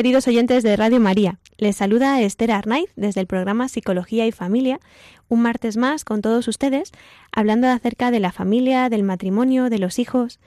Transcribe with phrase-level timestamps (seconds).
[0.00, 1.38] Queridos oyentes de Radio María.
[1.58, 4.80] Les saluda Esther Arnaiz desde el programa Psicología y Familia,
[5.28, 6.92] un martes más con todos ustedes,
[7.32, 10.40] hablando acerca de la familia, del matrimonio, de los hijos.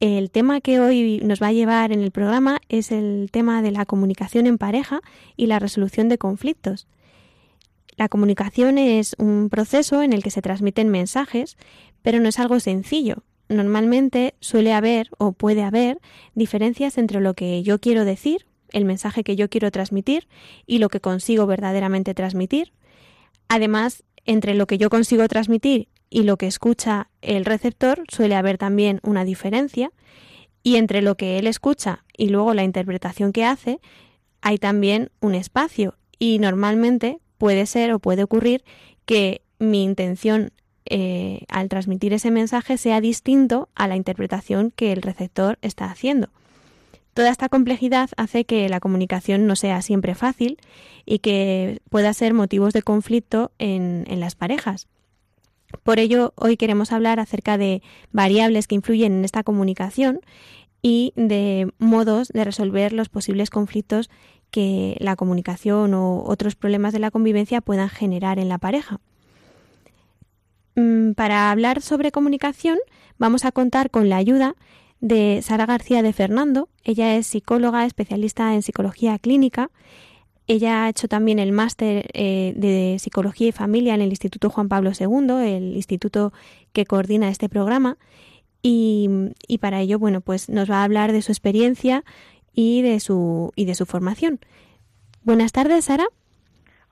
[0.00, 3.70] El tema que hoy nos va a llevar en el programa es el tema de
[3.70, 5.00] la comunicación en pareja
[5.36, 6.88] y la resolución de conflictos.
[7.96, 11.56] La comunicación es un proceso en el que se transmiten mensajes,
[12.02, 16.00] pero no es algo sencillo, normalmente suele haber o puede haber
[16.34, 20.28] diferencias entre lo que yo quiero decir, el mensaje que yo quiero transmitir
[20.66, 22.72] y lo que consigo verdaderamente transmitir.
[23.48, 28.58] Además, entre lo que yo consigo transmitir y lo que escucha el receptor suele haber
[28.58, 29.90] también una diferencia
[30.62, 33.80] y entre lo que él escucha y luego la interpretación que hace
[34.40, 38.64] hay también un espacio y normalmente puede ser o puede ocurrir
[39.06, 40.52] que mi intención
[40.84, 46.28] eh, al transmitir ese mensaje sea distinto a la interpretación que el receptor está haciendo.
[47.14, 50.58] Toda esta complejidad hace que la comunicación no sea siempre fácil
[51.04, 54.88] y que pueda ser motivos de conflicto en, en las parejas.
[55.82, 60.20] Por ello, hoy queremos hablar acerca de variables que influyen en esta comunicación
[60.80, 64.10] y de modos de resolver los posibles conflictos
[64.50, 69.00] que la comunicación o otros problemas de la convivencia puedan generar en la pareja.
[70.74, 72.78] Mm, para hablar sobre comunicación
[73.18, 74.54] vamos a contar con la ayuda
[75.02, 76.68] de Sara García de Fernando.
[76.84, 79.70] Ella es psicóloga, especialista en psicología clínica.
[80.46, 84.68] Ella ha hecho también el máster eh, de psicología y familia en el Instituto Juan
[84.68, 86.32] Pablo II, el instituto
[86.72, 87.98] que coordina este programa.
[88.62, 89.10] Y,
[89.48, 92.04] y, para ello, bueno, pues nos va a hablar de su experiencia
[92.52, 94.38] y de su, y de su formación.
[95.24, 96.06] Buenas tardes, Sara.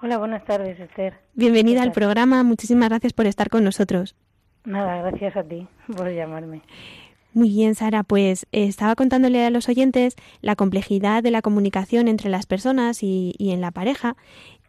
[0.02, 1.14] Hola, buenas tardes, Esther.
[1.34, 2.42] Bienvenida al programa.
[2.42, 4.16] Muchísimas gracias por estar con nosotros.
[4.64, 6.62] Nada, gracias a ti por llamarme.
[7.32, 8.02] Muy bien, Sara.
[8.02, 13.02] Pues eh, estaba contándole a los oyentes la complejidad de la comunicación entre las personas
[13.02, 14.16] y, y en la pareja.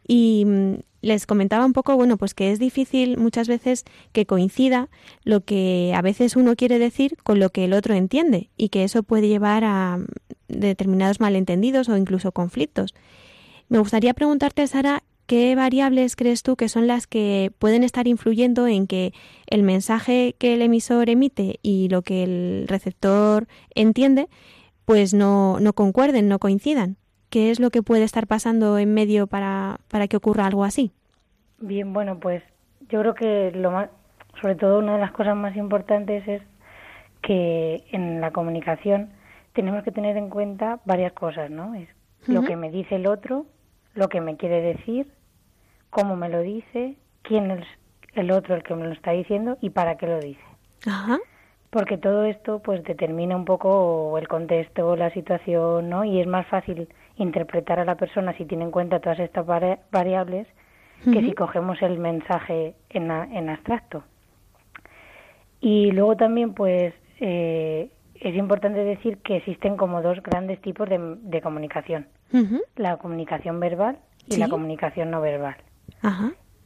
[0.08, 4.90] Y mm, les comentaba un poco, bueno, pues que es difícil muchas veces que coincida
[5.24, 8.84] lo que a veces uno quiere decir con lo que el otro entiende y que
[8.84, 10.06] eso puede llevar a mm,
[10.48, 12.94] determinados malentendidos o incluso conflictos.
[13.70, 15.02] Me gustaría preguntarte, Sara,
[15.32, 19.14] ¿qué variables crees tú que son las que pueden estar influyendo en que
[19.48, 24.28] el mensaje que el emisor emite y lo que el receptor entiende,
[24.84, 26.98] pues no, no concuerden, no coincidan?
[27.30, 30.92] ¿Qué es lo que puede estar pasando en medio para, para que ocurra algo así?
[31.60, 32.44] Bien, bueno, pues
[32.90, 33.90] yo creo que lo más,
[34.42, 36.42] sobre todo una de las cosas más importantes es
[37.22, 39.12] que en la comunicación
[39.54, 41.74] tenemos que tener en cuenta varias cosas, ¿no?
[41.74, 41.88] Es
[42.28, 43.46] lo que me dice el otro,
[43.94, 45.08] lo que me quiere decir
[45.92, 47.68] cómo me lo dice, quién es
[48.14, 50.42] el otro el que me lo está diciendo y para qué lo dice.
[50.88, 51.20] Ajá.
[51.70, 56.04] Porque todo esto pues determina un poco el contexto, la situación, ¿no?
[56.04, 60.48] Y es más fácil interpretar a la persona si tiene en cuenta todas estas variables
[61.04, 64.04] que si cogemos el mensaje en, en abstracto.
[65.60, 71.00] Y luego también pues eh, es importante decir que existen como dos grandes tipos de,
[71.22, 72.08] de comunicación.
[72.76, 73.98] La comunicación verbal
[74.28, 75.56] y la comunicación no verbal.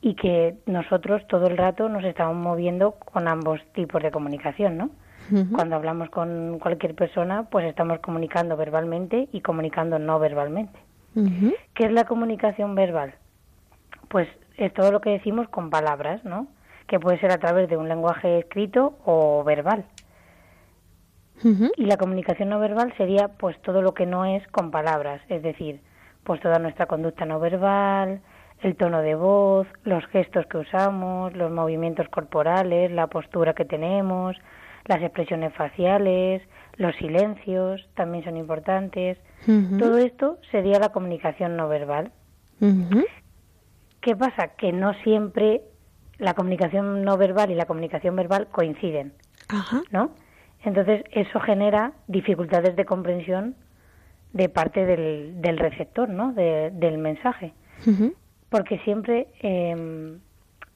[0.01, 4.89] Y que nosotros todo el rato nos estamos moviendo con ambos tipos de comunicación, ¿no?
[5.53, 10.79] Cuando hablamos con cualquier persona, pues estamos comunicando verbalmente y comunicando no verbalmente.
[11.73, 13.15] ¿Qué es la comunicación verbal?
[14.09, 14.27] Pues
[14.57, 16.47] es todo lo que decimos con palabras, ¿no?
[16.87, 19.85] Que puede ser a través de un lenguaje escrito o verbal.
[21.75, 25.41] Y la comunicación no verbal sería pues todo lo que no es con palabras, es
[25.41, 25.81] decir,
[26.23, 28.21] pues toda nuestra conducta no verbal,
[28.65, 34.35] el tono de voz, los gestos que usamos, los movimientos corporales, la postura que tenemos,
[34.85, 36.41] las expresiones faciales,
[36.77, 39.19] los silencios también son importantes.
[39.77, 42.11] Todo esto sería la comunicación no verbal.
[44.01, 44.55] ¿Qué pasa?
[44.57, 45.61] Que no siempre
[46.17, 49.13] la comunicación no verbal y la comunicación verbal coinciden,
[49.91, 50.09] ¿no?
[50.63, 53.53] Entonces eso genera dificultades de comprensión
[54.33, 56.33] de parte del, del receptor, ¿no?
[56.33, 57.53] del mensaje
[58.49, 60.17] porque siempre eh,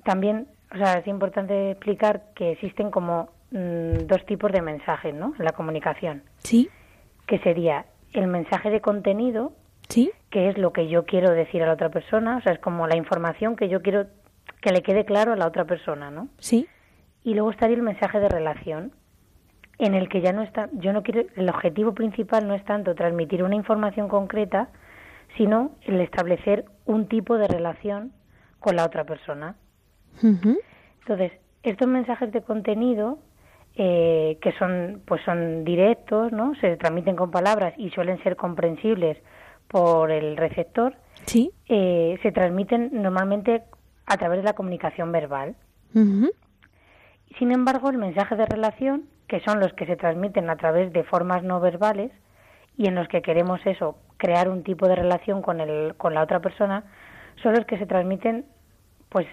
[0.04, 5.33] también, o sea, es importante explicar que existen como mm, dos tipos de mensajes, ¿no?
[5.38, 6.24] En la comunicación.
[6.39, 6.69] Sí.
[7.27, 9.54] Que sería el mensaje de contenido,
[9.88, 10.12] Sí.
[10.30, 12.86] que es lo que yo quiero decir a la otra persona, o sea, es como
[12.88, 14.06] la información que yo quiero
[14.62, 16.27] que le quede claro a la otra persona, ¿no?
[16.39, 16.68] Sí.
[17.24, 18.92] Y luego estaría el mensaje de relación,
[19.77, 22.94] en el que ya no está, yo no quiero, el objetivo principal no es tanto
[22.95, 24.69] transmitir una información concreta,
[25.37, 28.11] sino el establecer un tipo de relación
[28.59, 29.55] con la otra persona.
[30.21, 31.31] Entonces,
[31.63, 33.19] estos mensajes de contenido,
[33.75, 36.53] eh, que son, pues son directos, ¿no?
[36.55, 39.17] Se transmiten con palabras y suelen ser comprensibles
[39.67, 40.95] por el receptor,
[41.25, 41.51] Sí.
[41.67, 43.63] eh, se transmiten normalmente
[44.07, 45.55] a través de la comunicación verbal.
[47.37, 51.03] Sin embargo, el mensaje de relación, que son los que se transmiten a través de
[51.03, 52.11] formas no verbales
[52.77, 56.21] y en los que queremos eso, crear un tipo de relación con, el, con la
[56.21, 56.83] otra persona,
[57.42, 58.45] son los que se transmiten
[59.10, 59.25] pues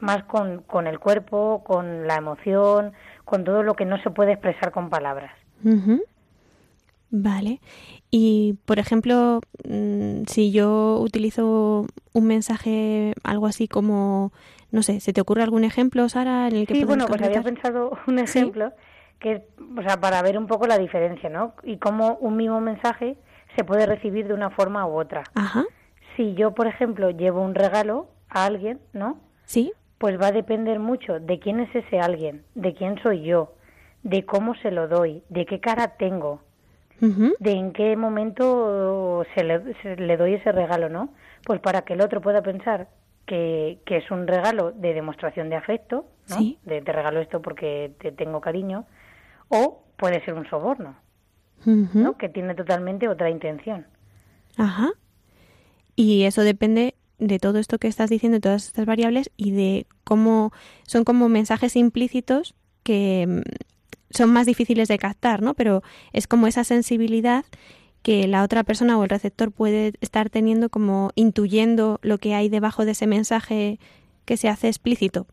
[0.00, 2.92] más con, con el cuerpo, con la emoción,
[3.24, 5.32] con todo lo que no se puede expresar con palabras.
[5.64, 6.02] Ujú.
[7.10, 7.60] Vale.
[8.10, 14.32] Y, por ejemplo, mm, si yo utilizo un mensaje, algo así como,
[14.70, 17.42] no sé, ¿se te ocurre algún ejemplo, Sara, en el que Sí, bueno, pues había
[17.42, 18.72] pensado un ejemplo
[19.20, 19.42] que es,
[19.78, 21.54] o sea, para ver un poco la diferencia, ¿no?
[21.62, 23.16] Y cómo un mismo mensaje
[23.56, 25.24] se puede recibir de una forma u otra.
[25.34, 25.64] Ajá.
[26.16, 29.18] Si yo, por ejemplo, llevo un regalo a alguien, ¿no?
[29.44, 29.72] Sí.
[29.98, 33.54] Pues va a depender mucho de quién es ese alguien, de quién soy yo,
[34.02, 36.42] de cómo se lo doy, de qué cara tengo,
[37.00, 41.08] de en qué momento se le, se le doy ese regalo, ¿no?
[41.44, 42.88] Pues para que el otro pueda pensar
[43.26, 46.36] que, que es un regalo de demostración de afecto, ¿no?
[46.36, 46.58] Sí.
[46.64, 48.86] De te regalo esto porque te tengo cariño,
[49.48, 50.94] o puede ser un soborno,
[51.64, 52.16] ¿no?
[52.16, 53.86] Que tiene totalmente otra intención.
[54.56, 54.90] Ajá.
[55.96, 59.86] Y eso depende de todo esto que estás diciendo, de todas estas variables y de
[60.04, 60.52] cómo
[60.84, 63.40] son como mensajes implícitos que mm,
[64.10, 65.54] son más difíciles de captar, ¿no?
[65.54, 65.82] Pero
[66.12, 67.44] es como esa sensibilidad
[68.02, 72.48] que la otra persona o el receptor puede estar teniendo como intuyendo lo que hay
[72.48, 73.78] debajo de ese mensaje
[74.24, 75.26] que se hace explícito.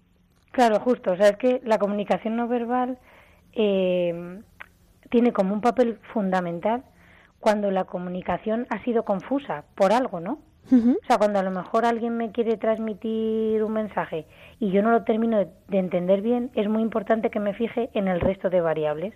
[0.52, 1.12] Claro, justo.
[1.12, 3.00] O sea, es que la comunicación no verbal
[3.54, 4.42] eh,
[5.10, 6.84] tiene como un papel fundamental
[7.40, 10.40] cuando la comunicación ha sido confusa por algo, ¿no?
[10.72, 10.98] Ujú.
[11.02, 14.28] O sea, cuando a lo mejor alguien me quiere transmitir un mensaje
[14.60, 17.90] y yo no lo termino de, de entender bien, es muy importante que me fije
[17.94, 19.16] en el resto de variables,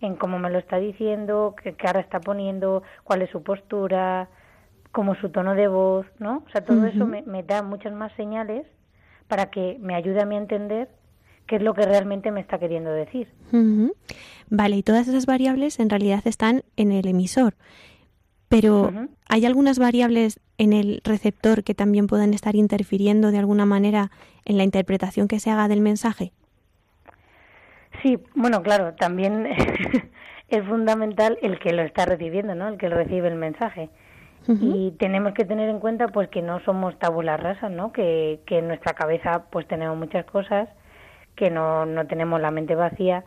[0.00, 4.28] en cómo me lo está diciendo, qué cara está poniendo, cuál es su postura,
[4.90, 6.42] cómo su tono de voz, ¿no?
[6.46, 8.66] O sea, todo eso me, me da muchas más señales
[9.28, 10.88] para que me ayude a mí a entender
[11.48, 13.28] qué es lo que realmente me está queriendo decir.
[13.52, 13.92] Ujú.
[14.48, 17.56] Vale, y todas esas variables en realidad están en el emisor.
[18.48, 18.92] Pero.
[19.28, 24.10] ¿hay algunas variables en el receptor que también puedan estar interfiriendo de alguna manera
[24.44, 26.32] en la interpretación que se haga del mensaje?
[28.02, 29.46] Sí, bueno, claro, también
[30.48, 32.68] es fundamental el que lo está recibiendo, ¿no?
[32.68, 33.90] El que recibe el mensaje.
[34.60, 37.92] Y tenemos que tener en cuenta pues que no somos tabulas rasas, ¿no?
[37.92, 40.70] Que, que en nuestra cabeza pues tenemos muchas cosas,
[41.38, 43.24] que no, no tenemos la mente vacía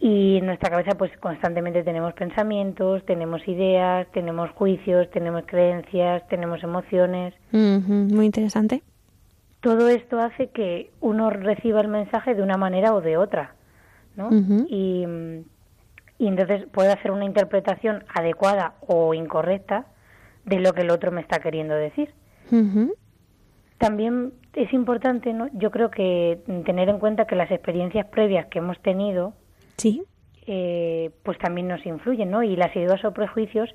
[0.00, 6.62] y en nuestra cabeza pues constantemente tenemos pensamientos, tenemos ideas, tenemos juicios, tenemos creencias, tenemos
[6.62, 7.34] emociones.
[7.52, 8.82] Muy interesante.
[9.60, 13.54] Todo esto hace que uno reciba el mensaje de una manera o de otra,
[14.16, 14.30] ¿no?
[14.68, 15.04] Y,
[16.18, 19.86] y entonces puede hacer una interpretación adecuada o incorrecta
[20.44, 22.14] de lo que el otro me está queriendo decir.
[23.78, 25.48] También es importante, ¿no?
[25.52, 29.32] yo creo que tener en cuenta que las experiencias previas que hemos tenido,
[29.76, 30.02] Sí.
[30.46, 32.42] eh, pues también nos influyen, ¿no?
[32.42, 33.68] Y las ideas o prejuicios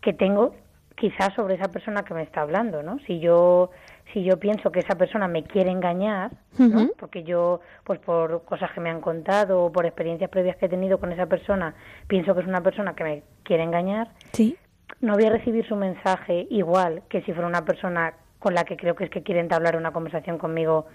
[0.00, 0.54] que tengo
[0.96, 2.98] quizás sobre esa persona que me está hablando, ¿no?
[3.06, 3.70] Si yo
[4.12, 6.88] si yo pienso que esa persona me quiere engañar, ¿no?
[6.98, 10.68] Porque yo, pues por cosas que me han contado o por experiencias previas que he
[10.68, 11.74] tenido con esa persona,
[12.08, 14.56] pienso que es una persona que me quiere engañar, Sí.
[15.00, 18.76] no voy a recibir su mensaje igual que si fuera una persona con la que
[18.76, 20.86] creo que es que quiere entablar una conversación conmigo,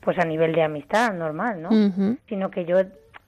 [0.00, 1.70] pues a nivel de amistad normal, ¿no?
[2.28, 2.76] Sino que yo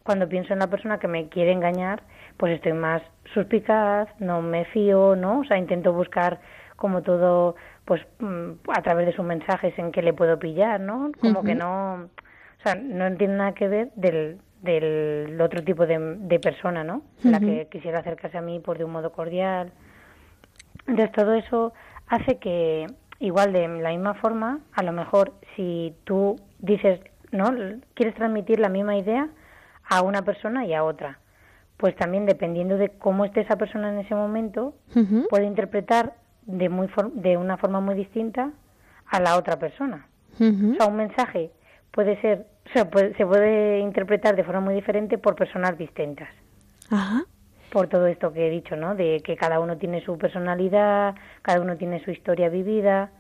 [0.03, 2.03] cuando pienso en la persona que me quiere engañar,
[2.37, 5.41] pues estoy más suspicaz, no me fío, ¿no?
[5.41, 6.39] O sea, intento buscar
[6.77, 11.11] como todo, pues mm, a través de sus mensajes en qué le puedo pillar, ¿no?
[11.21, 15.99] Como que no, o sea, no tiene nada que ver del, del otro tipo de,
[15.99, 17.03] de persona, ¿no?
[17.23, 19.73] La que quisiera acercarse a mí pues de un modo cordial.
[20.87, 21.73] Entonces todo eso
[22.07, 22.87] hace que,
[23.19, 27.01] igual de la misma forma, a lo mejor si tú dices,
[27.33, 27.51] ¿no?
[27.95, 29.29] Quieres transmitir la misma idea
[29.89, 31.19] a una persona y a otra,
[31.77, 34.75] pues también dependiendo de cómo esté esa persona en ese momento,
[35.29, 36.15] puede interpretar
[36.47, 38.51] de, muy for- de una forma muy distinta
[39.07, 40.07] a la otra persona.
[40.75, 41.51] O sea, un mensaje
[41.91, 42.83] puede ser o sea,
[43.17, 46.29] se puede interpretar de forma muy diferente por personas distintas.
[46.91, 47.23] Ajá.
[47.77, 48.95] Por todo esto que he dicho, ¿no?
[48.95, 53.11] De que cada uno tiene su personalidad, cada uno tiene su historia vivida.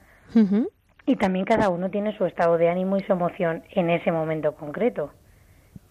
[1.04, 4.54] Y también cada uno tiene su estado de ánimo y su emoción en ese momento
[4.54, 5.12] concreto.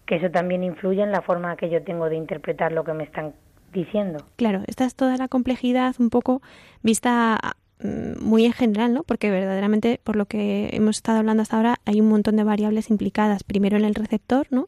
[0.04, 3.04] Que eso también influye en la forma que yo tengo de interpretar lo que me
[3.04, 3.34] están
[3.72, 4.26] diciendo.
[4.34, 6.42] Claro, esta es toda la complejidad un poco
[6.82, 7.38] vista
[7.78, 9.04] mm, muy en general, ¿no?
[9.04, 12.90] Porque verdaderamente, por lo que hemos estado hablando hasta ahora, hay un montón de variables
[12.90, 13.44] implicadas.
[13.44, 14.66] Primero en el receptor, ¿no?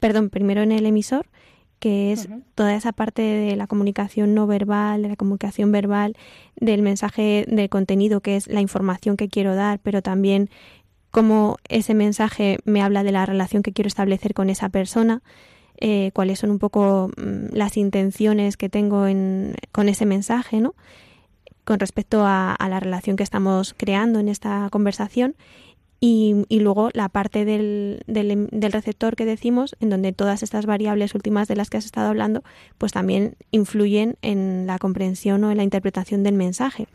[0.00, 1.28] Perdón, primero en el emisor,
[1.82, 6.16] que es toda esa parte de la comunicación no verbal, de la comunicación verbal,
[6.54, 10.48] del mensaje de contenido, que es la información que quiero dar, pero también
[11.10, 15.22] cómo ese mensaje me habla de la relación que quiero establecer con esa persona.
[15.76, 20.76] Eh, cuáles son un poco mm, las intenciones que tengo en, con ese mensaje, ¿no?
[21.64, 25.34] Con respecto a, la relación que estamos creando en esta conversación.
[26.04, 31.46] Y, luego la parte del, del, receptor que decimos, en donde todas estas variables últimas
[31.46, 32.42] de las que has estado hablando,
[32.76, 36.88] pues también influyen en la comprensión o en la interpretación del mensaje.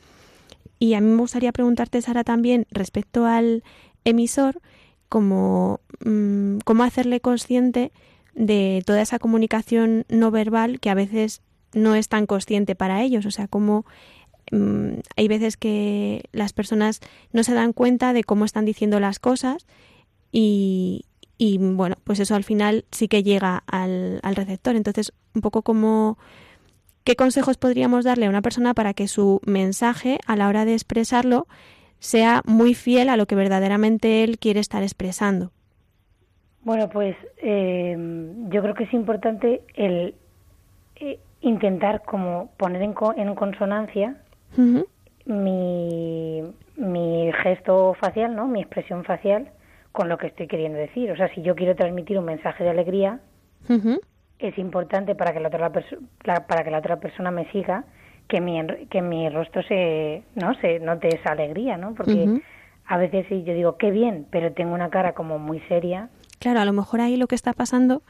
[0.77, 3.63] Y a mí me gustaría preguntarte, Sara, también respecto al
[4.03, 4.59] emisor,
[5.07, 7.93] como, mm, cómo hacerle consciente
[8.35, 11.41] de toda esa comunicación no verbal que a veces
[11.73, 13.25] no es tan consciente para ellos.
[13.25, 13.87] O sea, como mm,
[14.51, 17.01] hay veces que las personas
[17.33, 19.65] no se dan cuenta de cómo están diciendo las cosas
[20.31, 21.05] y,
[21.39, 24.75] bueno, pues eso al final sí que llega al, receptor.
[24.75, 26.17] Entonces, un poco como
[27.03, 30.73] qué consejos podríamos darle a una persona para que su mensaje a la hora de
[30.73, 31.47] expresarlo
[31.99, 35.51] sea muy fiel a lo que verdaderamente él quiere estar expresando.
[36.63, 37.95] Bueno, pues eh,
[38.49, 40.15] yo creo que es importante el
[40.97, 44.17] eh, intentar como poner en, en consonancia
[45.25, 46.43] mi,
[46.77, 48.47] mi gesto facial, ¿no?
[48.47, 49.49] Mi expresión facial
[49.91, 51.11] con lo que estoy queriendo decir.
[51.11, 53.19] O sea, si yo quiero transmitir un mensaje de alegría,
[54.39, 55.71] es importante para que la otra
[56.47, 57.85] para que la otra persona me siga
[58.27, 61.95] que mi que mi rostro se no se note esa alegría, ¿no?
[61.95, 62.41] Porque
[62.85, 66.59] a veces sí yo digo qué bien, pero tengo una cara como muy seria Claro,
[66.59, 68.03] a lo mejor ahí lo que está pasando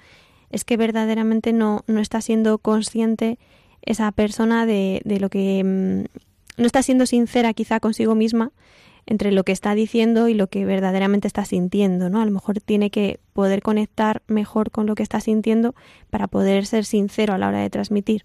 [0.49, 3.37] es que verdaderamente no, no está siendo consciente
[3.81, 6.07] esa persona de, de lo que...
[6.57, 8.51] No está siendo sincera quizá consigo misma
[9.05, 12.21] entre lo que está diciendo y lo que verdaderamente está sintiendo, ¿no?
[12.21, 15.75] A lo mejor tiene que poder conectar mejor con lo que está sintiendo
[16.09, 18.23] para poder ser sincero a la hora de transmitir.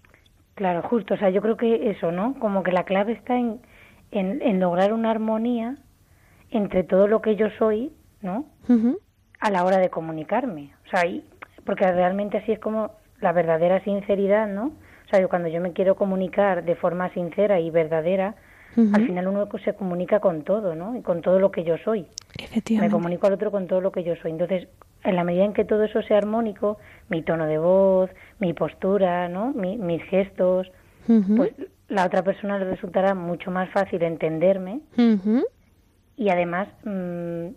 [0.55, 1.13] Claro, justo.
[1.13, 2.37] O sea, yo creo que eso, ¿no?
[2.39, 3.61] Como que la clave está en,
[4.11, 5.77] en, en lograr una armonía
[6.51, 8.45] entre todo lo que yo soy, ¿no?
[9.39, 10.73] a la hora de comunicarme.
[10.85, 11.03] O sea,
[11.65, 14.71] porque realmente así es como la verdadera sinceridad, ¿no?
[15.13, 18.33] O sea, yo cuando yo me quiero comunicar de forma sincera y verdadera,
[18.75, 20.97] al final uno se comunica con todo, ¿no?
[20.97, 22.07] Y con todo lo que yo soy.
[22.39, 22.87] Efectivamente.
[22.87, 24.31] Me comunico al otro con todo lo que yo soy.
[24.31, 24.67] Entonces,
[25.03, 26.79] en la medida en que todo eso sea armónico,
[27.09, 29.53] mi tono de voz, mi postura, ¿no?
[29.53, 30.71] mis gestos,
[31.05, 31.51] pues
[31.89, 34.79] la otra persona le resultará mucho más fácil entenderme
[36.17, 37.49] y además mm,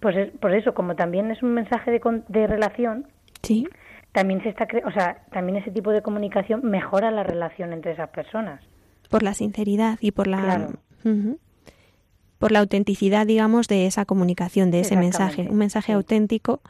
[0.00, 3.06] pues por eso, como también es un mensaje de, de relación,
[3.42, 3.68] sí.
[4.12, 8.10] También se está, o sea, también ese tipo de comunicación mejora la relación entre esas
[8.10, 8.62] personas.
[9.08, 10.68] Por la sinceridad y por la
[12.38, 16.60] por la autenticidad, digamos, de esa comunicación, de ese mensaje, un mensaje auténtico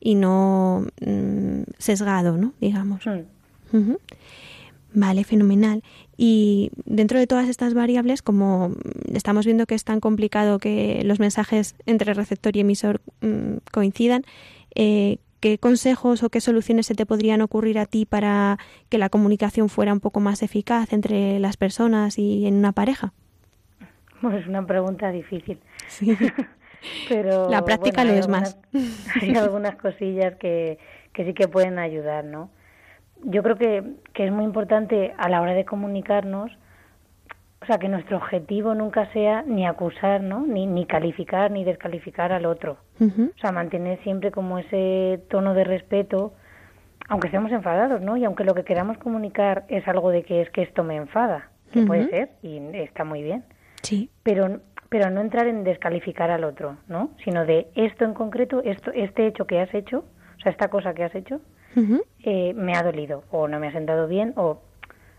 [0.00, 2.54] y no mm, sesgado, ¿no?
[2.58, 3.04] Digamos.
[3.06, 3.92] Mm.
[4.94, 5.84] Vale, fenomenal.
[6.16, 8.72] Y dentro de todas estas variables, como
[9.12, 14.24] estamos viendo que es tan complicado que los mensajes entre receptor y emisor mm, coincidan,
[14.74, 19.08] eh, ¿qué consejos o qué soluciones se te podrían ocurrir a ti para que la
[19.08, 23.12] comunicación fuera un poco más eficaz entre las personas y en una pareja?
[24.20, 25.58] Bueno, es una pregunta difícil.
[25.88, 26.16] Sí.
[27.08, 28.58] Pero, la práctica lo es más.
[29.20, 30.78] Hay algunas cosillas que,
[31.12, 32.50] que sí que pueden ayudar, ¿no?
[33.24, 36.52] yo creo que, que es muy importante a la hora de comunicarnos,
[37.62, 40.46] o sea, que nuestro objetivo nunca sea ni acusar, ¿no?
[40.46, 42.78] Ni, ni calificar ni descalificar al otro.
[43.00, 46.32] O sea, mantener siempre como ese tono de respeto,
[47.08, 48.16] aunque estemos enfadados, ¿no?
[48.16, 51.50] Y aunque lo que queramos comunicar es algo de que es que esto me enfada,
[51.72, 53.44] que puede ser y está muy bien.
[53.82, 54.10] Sí.
[54.22, 57.10] Pero pero no entrar en descalificar al otro, ¿no?
[57.24, 60.04] Sino de esto en concreto, esto este hecho que has hecho,
[60.36, 61.40] o sea, esta cosa que has hecho,
[62.24, 64.60] eh, me ha dolido o no me ha sentado bien o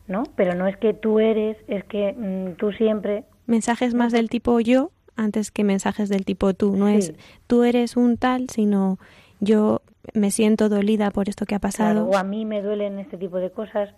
[0.07, 3.23] no, pero no es que tú eres, es que mm, tú siempre.
[3.45, 7.13] Mensajes más del tipo yo antes que mensajes del tipo tú, no es
[7.47, 8.97] tú eres un tal, sino
[9.39, 9.81] yo
[10.13, 12.07] me siento dolida por esto que ha pasado.
[12.07, 13.89] o a mí me duelen este tipo de cosas,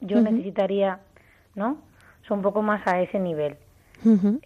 [0.00, 1.00] yo necesitaría,
[1.54, 1.78] ¿no?
[2.28, 3.56] Son un poco más a ese nivel.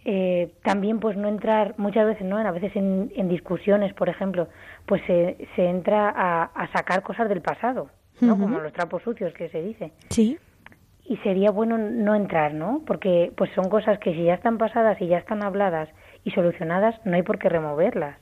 [0.05, 4.47] Eh, también pues no entrar muchas veces no a veces en, en discusiones por ejemplo
[4.87, 7.89] pues se, se entra a, a, sacar cosas del pasado
[8.21, 9.91] no como los trapos sucios que se dice.
[10.09, 10.39] Sí
[11.11, 15.01] y sería bueno no entrar no porque pues son cosas que si ya están pasadas
[15.01, 15.89] y ya están habladas
[16.23, 18.17] y solucionadas no hay por qué removerlas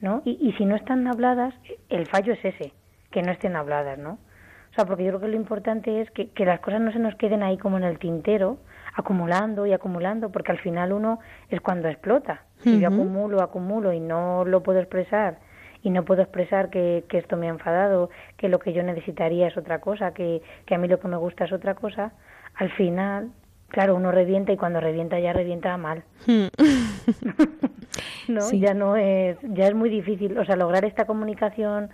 [0.00, 1.54] no y, y si no están habladas
[1.88, 2.74] el fallo es ese
[3.10, 6.28] que no estén habladas no o sea porque yo creo que lo importante es que,
[6.28, 8.58] que las cosas no se nos queden ahí como en el tintero
[8.94, 11.18] acumulando y acumulando, porque al final uno
[11.50, 12.42] es cuando explota.
[12.58, 15.38] Si yo acumulo, acumulo y no lo puedo expresar
[15.84, 19.46] y no puedo expresar que, que, esto me ha enfadado, que lo que yo necesitaría
[19.46, 22.12] es otra cosa, que, que a mí lo que me gusta es otra cosa,
[22.54, 23.30] al final,
[23.68, 26.02] claro, uno revienta y cuando revienta ya revienta mal.
[26.26, 26.46] Hmm.
[28.28, 31.90] no, ya no es, ya es muy difícil, o sea, lograr esta comunicación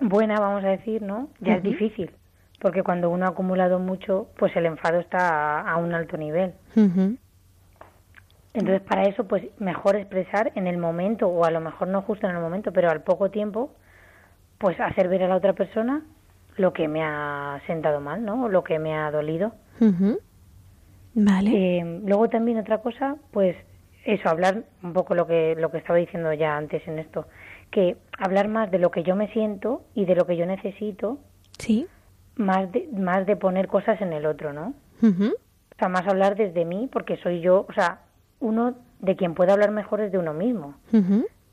[0.00, 1.28] buena, vamos a decir, ¿no?
[1.40, 2.10] Ya es difícil
[2.60, 6.52] porque cuando uno ha acumulado mucho, pues el enfado está a, un alto nivel.
[8.52, 12.26] Entonces, para eso, pues mejor expresar en el momento, o a lo mejor no justo
[12.28, 13.74] en el momento, pero al poco tiempo,
[14.58, 16.02] pues hacer ver a la otra persona
[16.56, 18.44] lo que me ha sentado mal, ¿no?
[18.44, 19.52] O lo que me ha dolido.
[21.14, 21.50] Vale.
[21.78, 23.56] Eh, luego también otra cosa, pues
[24.04, 27.26] eso, hablar un poco lo que, lo que estaba diciendo ya antes en esto,
[27.70, 31.18] que hablar más de lo que yo me siento y de lo que yo necesito.
[31.58, 31.86] Sí
[32.40, 34.74] más de, más de poner cosas en el otro, ¿no?
[35.02, 38.00] O sea, más hablar desde mí, porque soy yo, o sea,
[38.40, 40.74] uno de quien puede hablar mejor es de uno mismo.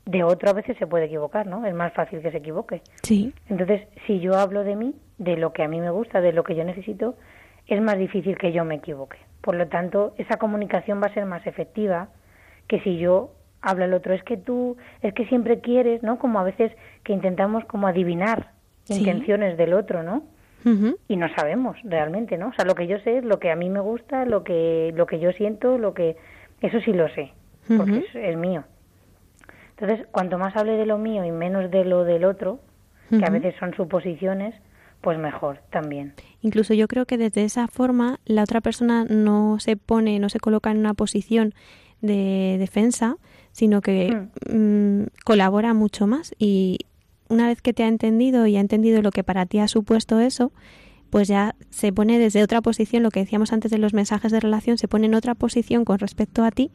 [0.06, 1.64] De otro a veces se puede equivocar, ¿no?
[1.66, 2.82] Es más fácil que se equivoque.
[3.02, 3.32] Sí.
[3.48, 6.44] Entonces, si yo hablo de mí, de lo que a mí me gusta, de lo
[6.44, 7.16] que yo necesito,
[7.66, 9.18] es más difícil que yo me equivoque.
[9.42, 12.08] Por lo tanto, esa comunicación va a ser más efectiva
[12.66, 14.14] que si yo hablo al otro.
[14.14, 16.18] Es que tú, es que siempre quieres, ¿no?
[16.18, 16.72] Como a veces
[17.04, 18.52] que intentamos como adivinar
[18.88, 20.22] intenciones del otro, ¿no?
[21.08, 22.48] y no sabemos realmente, ¿no?
[22.48, 24.92] O sea, lo que yo sé es lo que a mí me gusta, lo que
[24.94, 26.16] lo que yo siento, lo que
[26.60, 27.32] eso sí lo sé,
[27.76, 28.64] porque es, mío.
[29.78, 32.60] Entonces, cuanto más hable de lo mío y menos de lo del otro,
[33.10, 34.54] que a veces son suposiciones,
[35.00, 36.14] pues mejor también.
[36.42, 40.40] Incluso yo creo que desde esa forma la otra persona no se pone, no se
[40.40, 41.54] coloca en una posición
[42.00, 43.16] de defensa,
[43.52, 46.80] sino que mm, colabora mucho más y,
[47.28, 50.18] una vez que te ha entendido y ha entendido lo que para ti ha supuesto
[50.20, 50.52] eso,
[51.10, 54.40] pues ya se pone desde otra posición, lo que decíamos antes de los mensajes de
[54.40, 56.70] relación, se pone en otra posición con respecto a ti,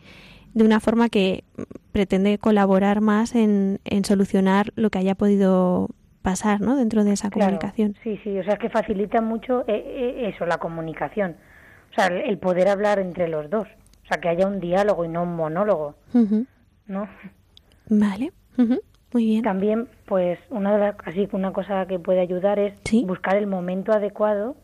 [0.53, 1.43] de una forma que
[1.91, 5.89] pretende colaborar más en, en solucionar lo que haya podido
[6.21, 6.75] pasar ¿no?
[6.75, 7.95] dentro de esa comunicación.
[8.01, 11.35] Sí, sí, o sea, es que facilita mucho eh, eh, eso, la comunicación,
[11.91, 15.09] o sea, el poder hablar entre los dos, o sea, que haya un diálogo y
[15.09, 15.95] no un monólogo,
[16.87, 17.07] ¿no?
[17.89, 18.31] Vale.
[19.13, 19.43] Muy bien.
[19.43, 22.73] También, pues, una de las, así una cosa que puede ayudar es
[23.05, 24.55] buscar el momento adecuado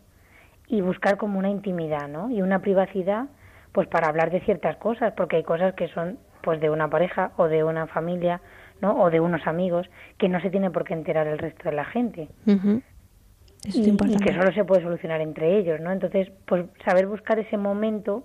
[0.68, 2.32] y buscar como una intimidad, ¿no?
[2.32, 3.28] Y una privacidad,
[3.72, 7.32] pues, para hablar de ciertas cosas, porque hay cosas que son, pues, de una pareja
[7.38, 8.42] o de una familia,
[8.82, 9.00] ¿no?
[9.00, 11.86] O de unos amigos que no se tiene por qué enterar el resto de la
[11.86, 12.28] gente.
[12.48, 12.82] Eso
[13.66, 14.24] es y, importante.
[14.24, 15.92] y, que solo se puede solucionar entre ellos, ¿no?
[15.92, 18.24] Entonces, pues, saber buscar ese momento,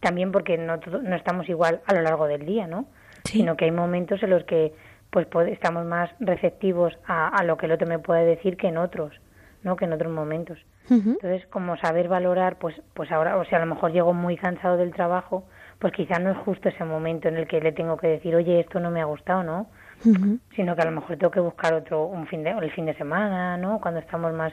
[0.00, 2.86] también porque no, no estamos igual a lo largo del día, ¿no?
[3.26, 4.72] sino que hay momentos en los que
[5.10, 8.76] pues estamos más receptivos a, a, lo que el otro me puede decir que en
[8.76, 9.14] otros,
[9.62, 9.76] ¿no?
[9.76, 10.58] Que en otros momentos.
[10.88, 14.76] Entonces, como saber valorar, pues, pues ahora, o sea, a lo mejor llego muy cansado
[14.76, 15.44] del trabajo,
[15.78, 18.60] pues quizá no es justo ese momento en el que le tengo que decir, oye,
[18.60, 19.66] esto no me ha gustado, ¿no?
[20.54, 22.94] Sino que a lo mejor tengo que buscar otro, un fin de, el fin de
[22.94, 23.80] semana, ¿no?
[23.80, 24.52] Cuando estamos más,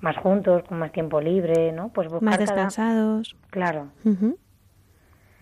[0.00, 1.88] más juntos, con más tiempo libre, ¿no?
[1.88, 3.36] Pues buscar más descansados.
[3.50, 3.88] Claro.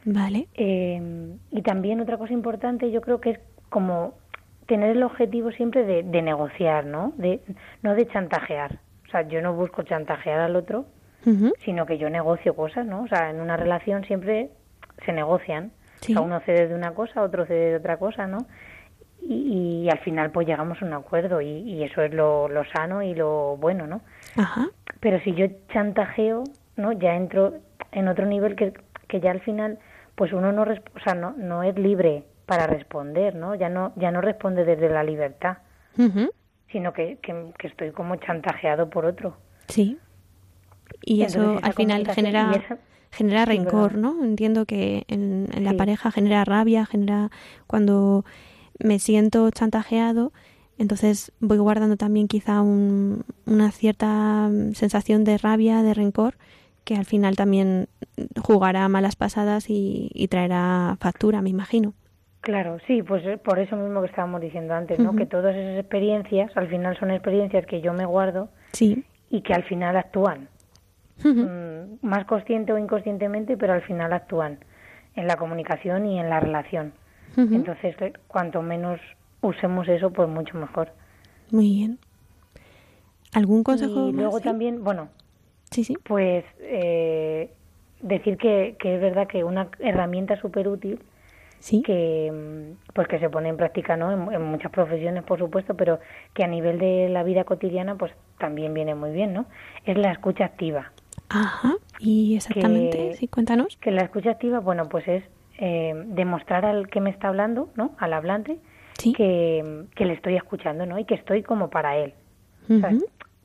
[0.04, 0.48] Vale.
[0.54, 4.14] Eh, y también otra cosa importante, yo creo que es como
[4.72, 7.12] tener el objetivo siempre de, de, negociar, ¿no?
[7.18, 7.42] De,
[7.82, 8.78] no de chantajear.
[9.06, 10.86] O sea, yo no busco chantajear al otro,
[11.62, 13.02] sino que yo negocio cosas, ¿no?
[13.02, 14.48] O sea, en una relación siempre
[15.04, 15.72] se negocian.
[16.00, 18.38] O sea, uno cede de una cosa, otro cede de otra cosa, ¿no?
[19.20, 22.64] Y, y al final pues llegamos a un acuerdo y, y eso es lo, lo,
[22.64, 24.00] sano y lo bueno, ¿no?
[24.36, 24.68] Ajá.
[25.00, 26.44] Pero si yo chantajeo,
[26.76, 26.92] ¿no?
[26.92, 27.52] Ya entro
[27.92, 28.72] en otro nivel que,
[29.06, 29.78] que ya al final
[30.14, 33.54] pues uno no, o sea, no, no es libre para responder, ¿no?
[33.54, 35.58] Ya no, ya no responde desde la libertad,
[36.70, 39.36] sino que, que, estoy como chantajeado por otro.
[39.68, 39.98] Sí.
[41.04, 42.78] Y eso al final genera,
[43.10, 44.24] genera rencor, ¿no?
[44.24, 47.30] Entiendo que en, en la pareja genera rabia, genera
[47.66, 48.24] cuando
[48.78, 50.32] me siento chantajeado,
[50.78, 56.36] entonces voy guardando también quizá un, una cierta sensación de rabia, de rencor,
[56.84, 57.88] que al final también
[58.40, 61.94] jugará malas pasadas y, y traerá factura, me imagino.
[62.42, 65.14] Claro, sí, pues por eso mismo que estábamos diciendo antes, ¿no?
[65.14, 69.04] Que todas esas experiencias, al final son experiencias que yo me guardo sí.
[69.30, 70.48] y que al final actúan.
[71.22, 74.58] mm, más consciente o inconscientemente, pero al final actúan
[75.14, 76.92] en la comunicación y en la relación.
[77.36, 77.94] Entonces,
[78.26, 79.00] cuanto menos
[79.40, 80.90] usemos eso, pues mucho mejor.
[81.52, 81.98] Muy bien.
[83.32, 84.08] ¿Algún consejo?
[84.08, 85.08] Y luego también, bueno,
[85.70, 85.96] sí, sí.
[86.02, 87.52] pues eh,
[88.02, 90.98] decir que, que, es verdad que una herramienta súper útil
[91.62, 91.80] ¿Sí?
[91.82, 96.00] que pues que se pone en práctica no en, muchas profesiones por supuesto pero
[96.34, 99.46] que a nivel de la vida cotidiana pues también viene muy bien no
[99.84, 100.90] es la escucha activa.
[101.28, 101.74] Ajá.
[102.00, 103.76] Y exactamente sí cuéntanos.
[103.76, 105.22] que la escucha activa bueno pues es
[105.58, 108.58] eh, demostrar al que me está hablando no al hablante
[109.10, 112.14] que, que le estoy escuchando no y que estoy como para él.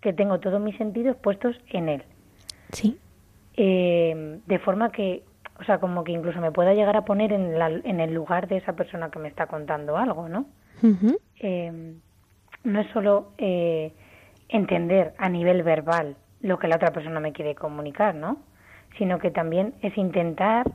[0.02, 2.04] Que tengo todos mis sentidos puestos en él.
[2.72, 2.98] Sí.
[3.56, 5.24] Eh, de forma que
[5.60, 8.48] o sea, como que incluso me pueda llegar a poner en, la, en el lugar
[8.48, 10.46] de esa persona que me está contando algo, ¿no?
[11.40, 11.96] eh,
[12.64, 13.94] no es solo eh,
[14.50, 18.38] entender a nivel verbal lo que la otra persona me quiere comunicar, ¿no?
[18.98, 20.68] Sino que también es intentar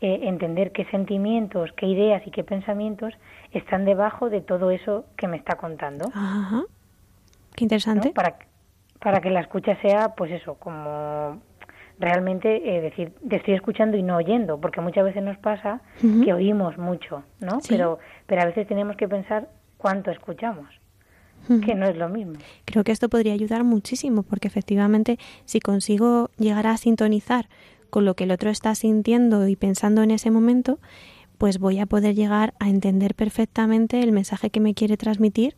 [0.00, 3.14] eh, entender qué sentimientos, qué ideas y qué pensamientos
[3.52, 6.10] están debajo de todo eso que me está contando.
[6.14, 6.62] Ajá.
[7.56, 8.10] Qué interesante.
[8.10, 8.36] Para,
[9.00, 11.40] para que la escucha sea, pues eso, como
[11.98, 16.32] realmente eh, decir, te estoy escuchando y no oyendo, porque muchas veces nos pasa que
[16.32, 17.58] oímos mucho, ¿no?
[17.68, 20.68] Pero, pero a veces tenemos que pensar cuánto escuchamos,
[21.64, 22.34] que no es lo mismo.
[22.64, 27.48] Creo que esto podría ayudar muchísimo, porque efectivamente si consigo llegar a sintonizar
[27.90, 30.78] con lo que el otro está sintiendo y pensando en ese momento,
[31.38, 35.56] pues voy a poder llegar a entender perfectamente el mensaje que me quiere transmitir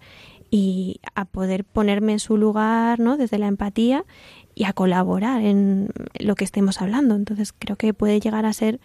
[0.51, 3.17] y a poder ponerme en su lugar, ¿no?
[3.17, 4.05] Desde la empatía
[4.61, 7.15] y a colaborar en lo que estemos hablando.
[7.15, 8.79] Entonces creo que puede llegar a ser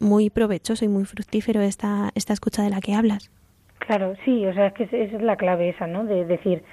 [0.00, 3.30] muy provechoso y muy fructífero esta, esta escucha de la que hablas.
[3.78, 6.04] Claro, sí, o sea, es que esa es la clave esa, ¿no?
[6.04, 6.64] De decir,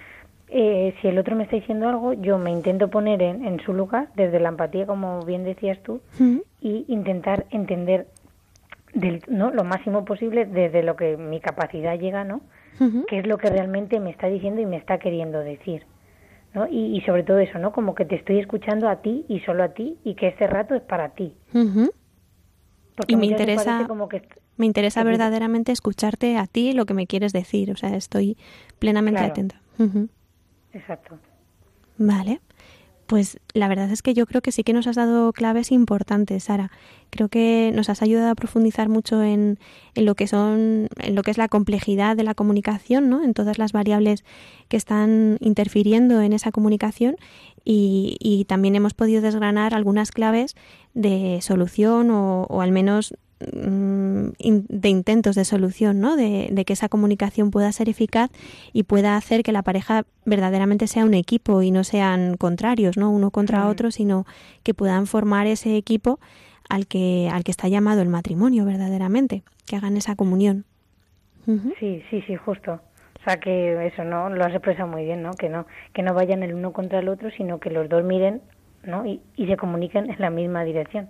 [0.47, 3.71] eh, si el otro me está diciendo algo, yo me intento poner en, en su
[3.71, 6.01] lugar, desde la empatía, como bien decías tú,
[6.59, 8.07] y intentar entender
[8.95, 9.51] del, ¿no?
[9.51, 12.41] lo máximo posible desde lo que mi capacidad llega, ¿no?
[13.07, 15.83] qué es lo que realmente me está diciendo y me está queriendo decir.
[16.53, 16.67] ¿No?
[16.67, 17.71] Y, y, sobre todo eso, ¿no?
[17.71, 20.75] Como que te estoy escuchando a ti y solo a ti y que este rato
[20.75, 21.33] es para ti.
[23.07, 24.23] y me interesa, como que,
[24.57, 27.71] me interesa verdaderamente escucharte a ti lo que me quieres decir.
[27.71, 28.37] O sea, estoy
[28.79, 29.61] plenamente atenta.
[30.73, 31.17] Exacto.
[31.97, 32.39] Vale
[33.11, 36.45] pues la verdad es que yo creo que sí que nos has dado claves importantes,
[36.45, 36.71] Sara.
[37.09, 39.59] Creo que nos has ayudado a profundizar mucho en,
[39.95, 43.21] en, lo que son, en lo que es la complejidad de la comunicación, ¿no?
[43.21, 44.23] En todas las variables
[44.69, 47.17] que están interfiriendo en esa comunicación
[47.65, 50.55] y, y también hemos podido desgranar algunas claves
[50.93, 56.15] de solución o, o al menos de intentos de solución, ¿no?
[56.15, 58.29] De, que esa comunicación pueda ser eficaz
[58.73, 63.09] y pueda hacer que la pareja verdaderamente sea un equipo y no sean contrarios, ¿no?
[63.09, 64.25] Uno contra otro, sino
[64.63, 66.19] que puedan formar ese equipo
[66.69, 70.65] al que, al que está llamado el matrimonio verdaderamente, que hagan esa comunión.
[71.79, 72.79] Sí, sí, sí, justo.
[73.19, 75.31] O sea que eso no lo has expresado muy bien, ¿no?
[75.33, 78.41] Que no que no vayan el uno contra el otro, sino que los dos miren,
[78.83, 79.05] ¿no?
[79.05, 81.09] Y, y se comuniquen en la misma dirección.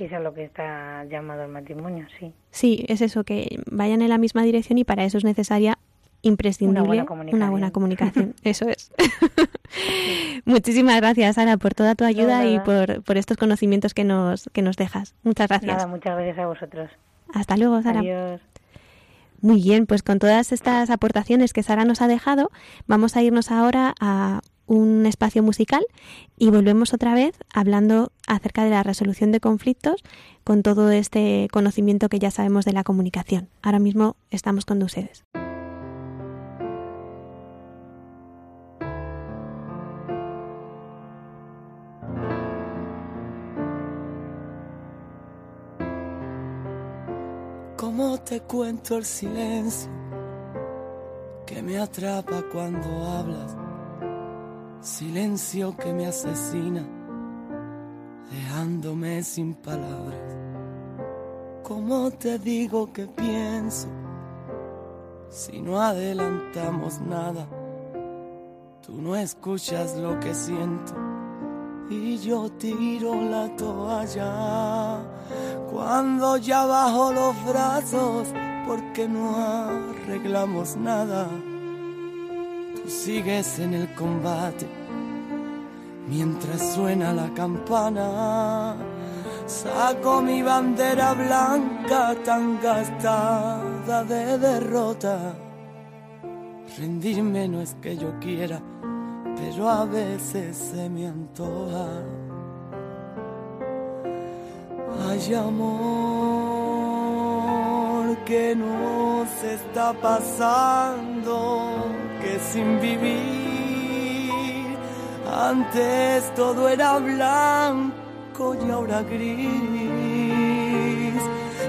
[0.00, 2.32] Que es a lo que está llamado el matrimonio, sí.
[2.52, 5.76] Sí, es eso, que vayan en la misma dirección y para eso es necesaria
[6.22, 8.34] imprescindible una buena comunicación.
[8.42, 8.90] eso es.
[10.46, 14.62] Muchísimas gracias, Sara, por toda tu ayuda y por, por estos conocimientos que nos, que
[14.62, 15.14] nos dejas.
[15.22, 15.70] Muchas gracias.
[15.70, 16.90] Nada, muchas gracias a vosotros.
[17.34, 18.00] Hasta luego, Sara.
[18.00, 18.40] Adiós.
[19.42, 22.50] Muy bien, pues con todas estas aportaciones que Sara nos ha dejado,
[22.86, 25.84] vamos a irnos ahora a un espacio musical
[26.38, 30.04] y volvemos otra vez hablando acerca de la resolución de conflictos
[30.44, 33.48] con todo este conocimiento que ya sabemos de la comunicación.
[33.62, 35.24] Ahora mismo estamos con ustedes.
[47.76, 49.90] ¿Cómo te cuento el silencio
[51.44, 53.59] que me atrapa cuando hablas?
[54.90, 56.84] Silencio que me asesina,
[58.32, 60.36] dejándome sin palabras.
[61.62, 63.86] ¿Cómo te digo que pienso
[65.28, 67.46] si no adelantamos nada?
[68.84, 70.92] Tú no escuchas lo que siento
[71.88, 74.98] y yo tiro la toalla
[75.70, 78.28] cuando ya bajo los brazos
[78.66, 81.30] porque no arreglamos nada
[82.90, 84.66] sigues en el combate
[86.08, 88.76] mientras suena la campana.
[89.46, 95.34] Saco mi bandera blanca tan gastada de derrota.
[96.78, 98.60] Rendirme no es que yo quiera,
[99.36, 101.88] pero a veces se me antoja.
[105.08, 106.29] Hay amor
[108.24, 111.86] que nos está pasando,
[112.20, 113.60] que sin vivir
[115.32, 119.30] antes todo era blanco y ahora gris.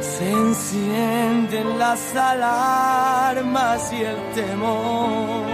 [0.02, 5.46] Se encienden las alarmas y el temor.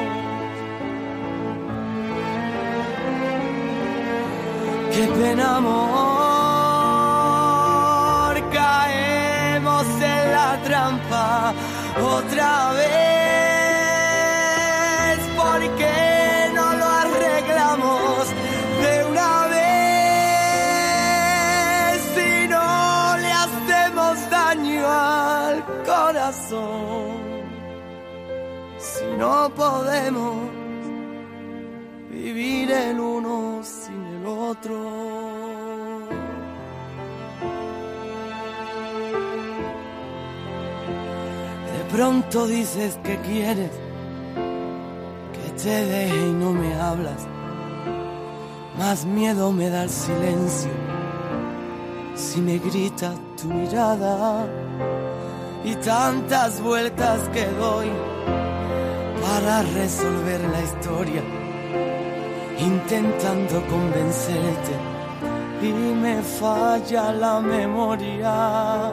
[4.94, 5.78] Qué pena amor,
[8.52, 9.86] caemos
[10.68, 11.54] trampa
[12.18, 12.88] otra vez.
[15.42, 15.94] porque
[16.58, 18.28] no lo arreglamos
[18.84, 19.68] de una vez?
[22.16, 27.18] Si no le hacemos daño al corazón,
[28.78, 30.36] si no podemos
[32.10, 35.37] vivir el uno sin el otro.
[41.92, 43.72] Pronto dices que quieres
[45.34, 47.28] que te deje y no me hablas.
[48.78, 50.72] Más miedo me da el silencio
[52.16, 54.48] si me grita tu mirada
[55.64, 57.90] y tantas vueltas que doy
[59.22, 61.24] para resolver la historia
[62.60, 64.74] intentando convencerte
[65.62, 68.92] y me falla la memoria.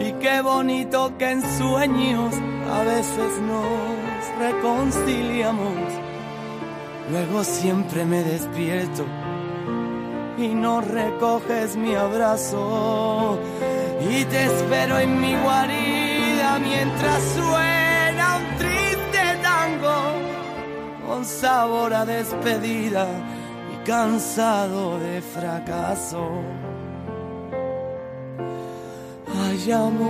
[0.00, 2.34] Y qué bonito que en sueños
[2.72, 5.76] a veces nos reconciliamos.
[7.10, 9.04] Luego siempre me despierto
[10.38, 13.38] y no recoges mi abrazo.
[14.10, 20.00] Y te espero en mi guarida mientras suena un triste tango
[21.06, 23.06] con sabor a despedida
[23.74, 26.30] y cansado de fracaso.
[29.62, 30.08] Hay amor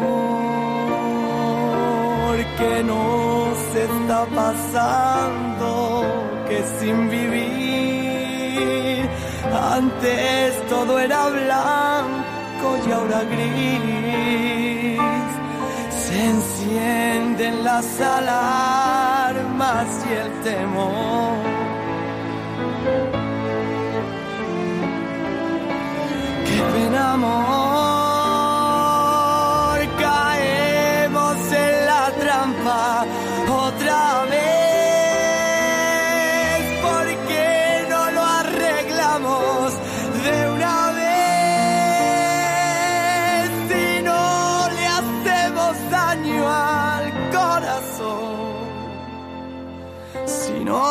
[2.56, 6.04] que nos está pasando,
[6.48, 8.30] que sin vivir
[9.52, 15.00] antes todo era blanco y ahora gris.
[16.04, 21.34] Se encienden las alarmas y el temor.
[26.46, 27.89] Qué pena amor,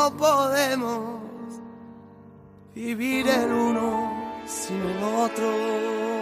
[0.09, 1.21] no podemos
[2.73, 4.11] vivir el uno
[4.45, 6.18] sin el otro.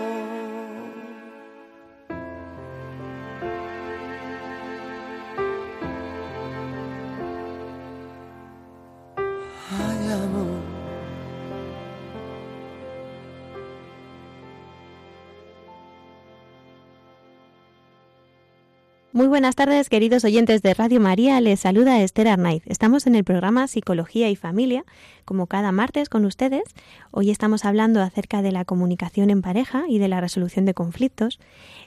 [19.17, 21.41] Muy buenas tardes, queridos oyentes de Radio María.
[21.41, 22.61] Les saluda Esther Arnaiz.
[22.67, 24.85] Estamos en el programa Psicología y Familia,
[25.25, 26.61] como cada martes con ustedes.
[27.09, 31.39] Hoy estamos hablando acerca de la comunicación en pareja y de la resolución de conflictos.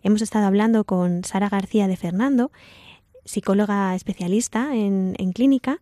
[0.03, 2.51] Hemos estado hablando con Sara García de Fernando,
[3.25, 5.79] psicóloga especialista en, clínica,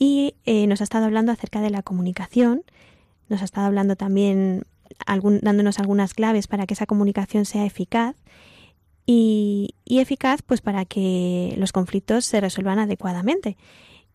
[0.00, 2.64] y eh, nos ha estado hablando acerca de la comunicación.
[3.28, 4.64] Nos ha estado hablando también,
[5.06, 8.16] dándonos algunas claves para que esa comunicación sea eficaz
[9.10, 13.56] y, eficaz pues para que los conflictos se resuelvan adecuadamente.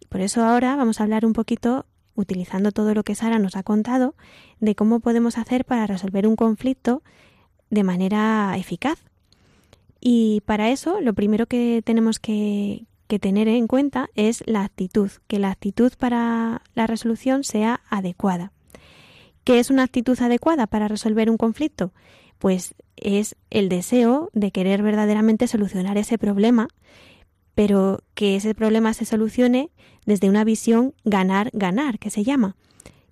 [0.07, 3.63] Por eso ahora vamos a hablar un poquito, utilizando todo lo que Sara nos ha
[3.63, 4.13] contado,
[4.59, 7.01] de cómo podemos hacer para resolver un conflicto
[7.71, 8.99] de manera eficaz.
[9.99, 15.09] Y para eso lo primero que tenemos que, que tener en cuenta es la actitud,
[15.27, 18.51] que la actitud para la resolución sea adecuada.
[19.43, 21.93] ¿Qué es una actitud adecuada para resolver un conflicto?
[22.43, 26.67] Pues es el deseo de querer verdaderamente solucionar ese problema,
[27.55, 29.71] pero que ese problema se solucione
[30.05, 32.57] desde una visión ganar-ganar, que se llama,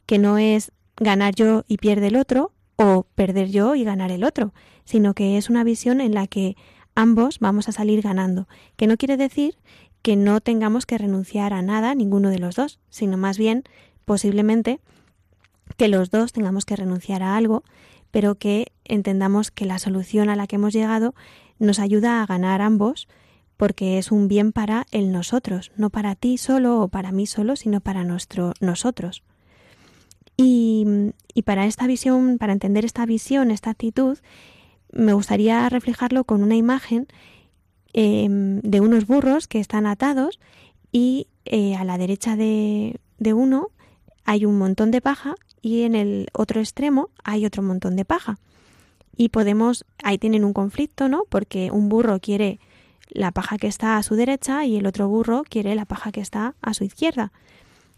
[0.05, 4.25] que no es ganar yo y pierde el otro o perder yo y ganar el
[4.25, 6.57] otro, sino que es una visión en la que
[6.93, 9.55] ambos vamos a salir ganando, que no quiere decir
[10.01, 13.63] que no tengamos que renunciar a nada, ninguno de los dos, sino más bien
[14.03, 14.81] posiblemente
[15.77, 17.63] que los dos tengamos que renunciar a algo,
[18.11, 21.15] pero que entendamos que la solución a la que hemos llegado
[21.59, 23.07] nos ayuda a ganar ambos,
[23.57, 27.55] porque es un bien para el nosotros, no para ti solo o para mí solo,
[27.55, 29.23] sino para nuestro nosotros.
[30.37, 31.13] Y,
[31.45, 34.17] para esta visión, para entender esta visión, esta actitud,
[34.91, 37.07] me gustaría reflejarlo con una imagen
[37.93, 40.39] em, de unos burros que están atados
[40.91, 43.69] y eh, a la derecha de, de uno
[44.25, 48.39] hay un montón de paja y en el otro extremo hay otro montón de paja.
[49.15, 51.23] Y podemos, ahí tienen un conflicto, ¿no?
[51.29, 52.59] Porque un burro quiere
[53.09, 56.21] la paja que está a su derecha y el otro burro quiere la paja que
[56.21, 57.31] está a su izquierda.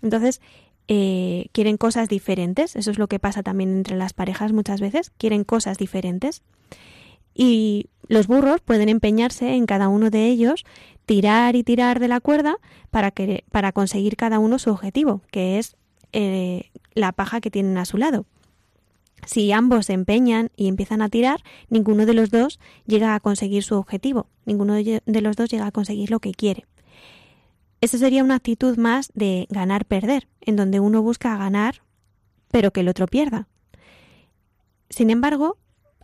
[0.01, 0.41] Entonces,
[0.87, 2.75] eh, quieren cosas diferentes.
[2.75, 5.11] Eso es lo que pasa también entre las parejas muchas veces.
[5.17, 6.41] Quieren cosas diferentes.
[7.33, 10.65] Y los burros pueden empeñarse en cada uno de ellos,
[11.05, 12.57] tirar y tirar de la cuerda
[12.91, 15.75] para, que, para conseguir cada uno su objetivo, que es
[16.11, 18.25] eh, la paja que tienen a su lado.
[19.25, 23.63] Si ambos se empeñan y empiezan a tirar, ninguno de los dos llega a conseguir
[23.63, 26.65] su objetivo, ninguno de los dos llega a conseguir lo que quiere.
[27.81, 31.81] Esa sería una actitud más de ganar-perder, en donde uno busca ganar,
[32.49, 33.47] pero que el otro pierda.
[34.89, 35.57] Sin embargo,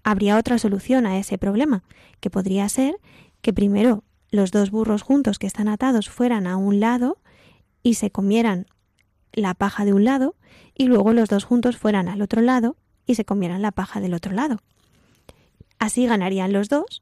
[0.03, 1.83] habría otra solución a ese problema,
[2.19, 2.97] que podría ser
[3.41, 7.17] que primero los dos burros juntos que están atados fueran a un lado
[7.83, 8.67] y se comieran
[9.31, 10.35] la paja de un lado
[10.75, 12.75] y luego los dos juntos fueran al otro lado
[13.09, 14.59] y se comieran la paja del otro lado.
[15.79, 17.01] Así ganarían los dos,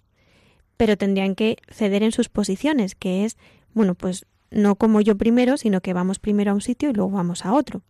[0.77, 3.35] pero tendrían que ceder en sus posiciones, que es,
[3.73, 7.11] bueno, pues no como yo primero, sino que vamos primero a un sitio y luego
[7.11, 7.81] vamos a otro.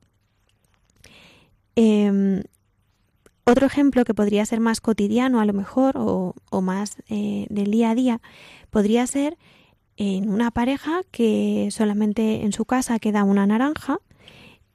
[1.76, 2.42] Em,
[3.44, 7.92] otro ejemplo que podría ser más cotidiano a lo mejor o, más eh, del día
[7.92, 8.22] a día
[8.72, 9.38] podría ser
[9.96, 14.00] en una pareja que solamente en su casa queda una naranja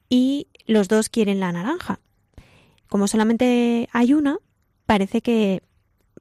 [0.08, 1.98] y los dos quieren la naranja.
[2.92, 4.36] Como solamente hay una,
[4.84, 5.62] parece que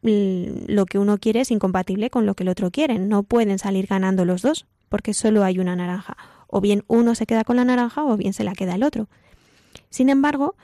[0.01, 2.97] lo que uno quiere es incompatible con lo que el otro quiere.
[2.97, 6.15] No pueden salir ganando los dos porque solo hay una naranja.
[6.47, 9.09] O bien uno se queda con la naranja o bien se la queda el otro.
[9.89, 10.55] Sin embargo,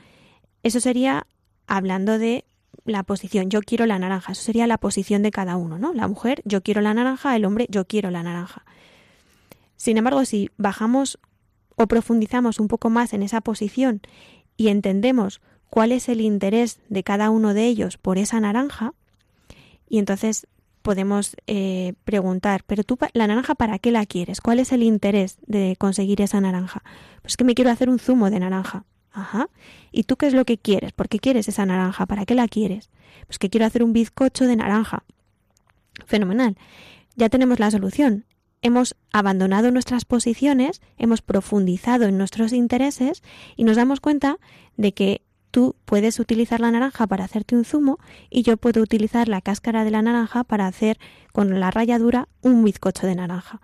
[0.63, 1.27] eso sería
[1.67, 2.45] hablando de
[2.85, 4.31] la posición yo quiero la naranja.
[4.31, 5.93] Eso sería la posición de cada uno, ¿no?
[5.93, 8.63] La mujer yo quiero la naranja, el hombre yo quiero la naranja.
[9.75, 11.19] Sin embargo, si bajamos
[11.75, 13.99] o profundizamos un poco más en esa posición
[14.55, 18.93] y entendemos cuál es el interés de cada uno de ellos por esa naranja,
[19.89, 20.47] y entonces
[20.81, 24.39] podemos eh, preguntar, pero tú la naranja para qué la quieres?
[24.39, 26.81] ¿Cuál es el interés de conseguir esa naranja?
[27.21, 28.85] Pues que me quiero hacer un zumo de naranja.
[29.11, 29.49] Ajá.
[29.91, 30.93] ¿Y tú qué es lo que quieres?
[30.93, 32.05] ¿Por qué quieres esa naranja?
[32.05, 32.89] ¿Para qué la quieres?
[33.25, 35.03] Pues que quiero hacer un bizcocho de naranja.
[36.05, 36.55] Fenomenal.
[37.15, 38.25] Ya tenemos la solución
[38.61, 43.23] hemos abandonado nuestras posiciones, hemos profundizado en nuestros intereses
[43.55, 44.37] y nos damos cuenta
[44.77, 49.27] de que tú puedes utilizar la naranja para hacerte un zumo y yo puedo utilizar
[49.27, 50.99] la cáscara de la naranja para hacer
[51.31, 53.61] con la ralladura un bizcocho de naranja.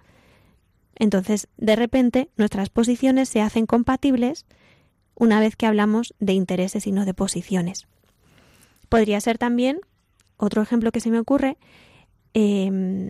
[0.95, 4.45] Entonces, de repente, nuestras posiciones se hacen compatibles
[5.15, 7.87] una vez que hablamos de intereses y no de posiciones.
[8.89, 9.79] Podría ser también,
[10.37, 11.57] otro ejemplo que se me ocurre,
[12.33, 13.09] em,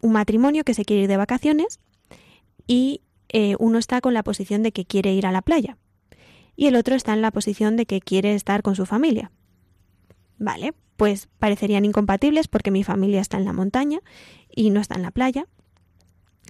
[0.00, 1.78] un matrimonio que se quiere ir de vacaciones
[2.66, 5.78] y eh, uno está con la posición de que quiere ir a la playa
[6.56, 9.30] y el otro está en la posición de que quiere estar con su familia.
[10.38, 14.00] Vale, pues parecerían incompatibles porque mi familia está en la montaña
[14.54, 15.46] y no está en la playa.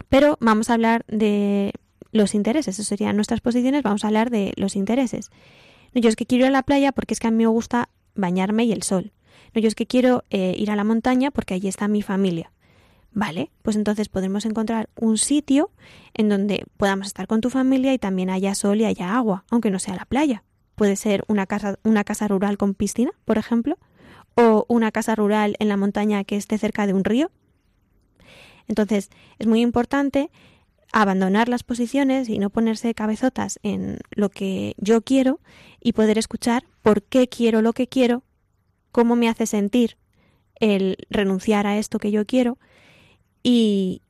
[0.08, 1.72] Pero vamos a hablar de
[2.10, 5.30] los intereses, eso serían nuestras posiciones, vamos a hablar de los intereses.
[5.94, 7.46] No, yo es que quiero ir a la playa porque es que a mí me
[7.46, 9.12] gusta bañarme y el sol.
[9.54, 12.52] No, yo es que quiero eh, ir a la montaña porque allí está mi familia.
[13.14, 15.70] Vale, pues entonces podremos encontrar un sitio
[16.14, 19.70] en donde podamos estar con tu familia y también haya sol y haya agua, aunque
[19.70, 20.44] no sea la playa.
[20.76, 23.76] Puede ser una casa, una casa rural con piscina, por ejemplo,
[24.34, 27.30] o una casa rural en la montaña que esté cerca de un río.
[28.66, 30.30] Entonces, es muy importante
[30.92, 35.40] abandonar las posiciones y no ponerse cabezotas en lo que yo quiero
[35.80, 38.22] y poder escuchar por qué quiero lo que quiero,
[38.90, 39.98] cómo me hace sentir
[40.60, 42.58] el renunciar a esto que yo quiero
[43.42, 44.00] y,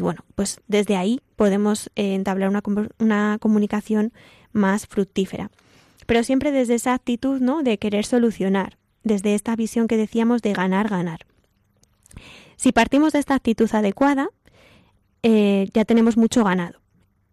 [0.00, 2.62] bueno, pues desde ahí podemos eh, entablar una,
[2.98, 4.12] una comunicación
[4.52, 5.50] más fructífera.
[6.06, 7.62] Pero siempre desde esa actitud ¿no?
[7.62, 11.26] de querer solucionar, desde esta visión que decíamos de ganar, ganar.
[12.56, 14.28] Si partimos de esta actitud adecuada,
[15.22, 16.80] eh, ya tenemos mucho ganado.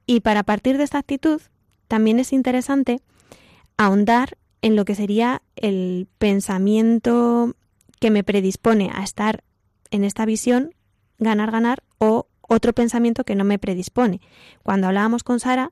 [0.05, 1.41] Y para partir de esta actitud,
[1.87, 2.99] también es interesante
[3.77, 7.55] ahondar en lo que sería el pensamiento
[7.99, 9.43] que me predispone a estar
[9.91, 10.73] en esta visión
[11.23, 14.21] ganar, ganar o otro pensamiento que no me predispone.
[14.63, 15.71] Cuando hablábamos con Sara,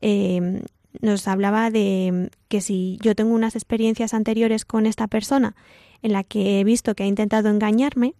[0.00, 0.62] em,
[1.00, 5.56] nos hablaba de que si yo tengo unas experiencias anteriores con esta persona
[6.02, 8.14] en la que he visto que ha intentado engañarme,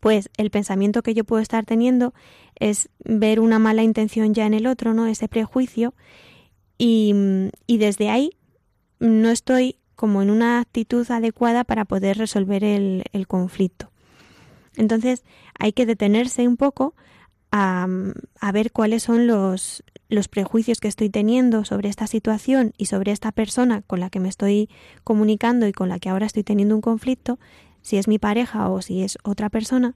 [0.00, 2.12] pues el pensamiento que yo puedo estar teniendo
[2.56, 5.06] es ver una mala intención ya en el otro, ¿no?
[5.06, 5.94] Ese prejuicio
[6.78, 7.14] y,
[7.66, 8.30] desde ahí
[8.98, 13.90] no estoy como en una actitud adecuada para poder resolver el, conflicto.
[14.76, 15.24] Entonces
[15.58, 16.94] hay que detenerse un poco
[17.52, 17.86] a,
[18.52, 23.32] ver cuáles son los, los prejuicios que estoy teniendo sobre esta situación y sobre esta
[23.32, 24.68] persona con la que me estoy
[25.04, 27.38] comunicando y con la que ahora estoy teniendo un conflicto,
[27.82, 29.94] si es mi pareja o si es otra persona,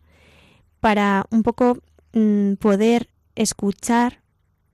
[0.81, 1.79] para un poco
[2.15, 4.21] mm, poder escuchar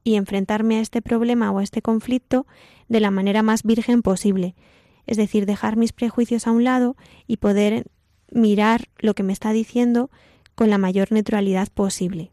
[0.05, 2.47] y enfrentarme a este problema o a este conflicto
[2.89, 4.55] de la manera más virgen posible.
[5.07, 7.87] Es decir, dejar mis prejuicios a un lado y poder
[8.31, 10.11] mirar lo que me está diciendo
[10.57, 12.33] con la mayor neutralidad posible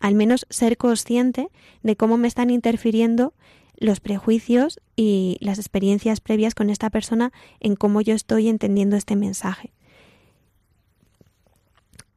[0.00, 1.48] al menos ser consciente
[1.82, 3.34] de cómo me están interfiriendo
[3.76, 9.16] los prejuicios y las experiencias previas con esta persona en cómo yo estoy entendiendo este
[9.16, 9.72] mensaje.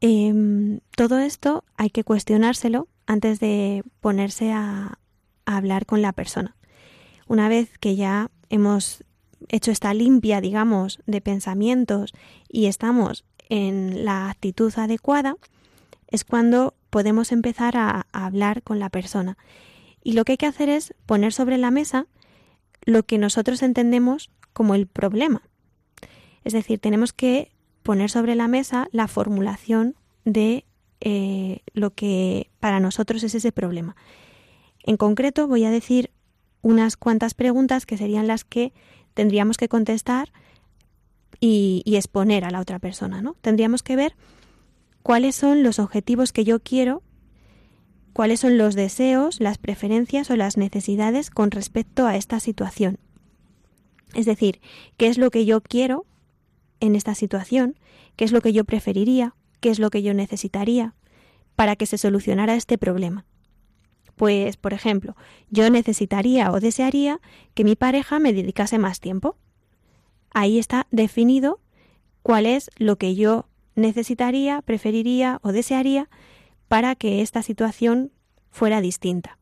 [0.02, 5.00] Em, todo esto hay que cuestionárselo antes de ponerse a,
[5.46, 6.56] a hablar con la persona.
[7.28, 9.04] Una vez que ya hemos
[9.48, 12.14] hecho esta limpia, digamos, de pensamientos
[12.50, 15.36] y estamos en la actitud adecuada,
[16.08, 19.38] es cuando podemos empezar a, hablar con la persona.
[20.04, 22.08] Y lo que hay que hacer es poner sobre la mesa
[22.86, 25.41] lo que nosotros entendemos como el problema.
[26.44, 30.66] Es decir, tenemos que poner sobre la mesa la formulación de
[31.02, 33.96] eh, lo que para nosotros es ese problema.
[34.84, 36.12] En concreto, voy a decir
[36.62, 38.74] unas cuantas preguntas que serían las que
[39.14, 40.32] tendríamos que contestar
[41.46, 43.22] y, exponer a la otra persona.
[43.22, 43.36] ¿no?
[43.41, 44.16] Tendríamos que ver
[45.02, 47.04] cuáles son los objetivos que yo quiero,
[48.14, 52.98] cuáles son los deseos, las preferencias o las necesidades con respecto a esta situación.
[54.14, 54.62] Es decir,
[54.96, 56.06] qué es lo que yo quiero
[56.80, 57.78] en esta situación,
[58.16, 60.96] qué es lo que yo preferiría, qué es lo que yo necesitaría
[61.58, 63.26] para que se solucionara este problema.
[64.16, 65.18] Pues, por ejemplo,
[65.50, 67.20] yo necesitaría o desearía
[67.54, 69.36] que mi pareja me dedicase más tiempo.
[70.34, 71.60] Ahí está definido
[72.22, 76.10] cuál es lo que yo necesitaría, preferiría o desearía
[76.68, 78.12] para que esta situación
[78.50, 79.38] fuera distinta.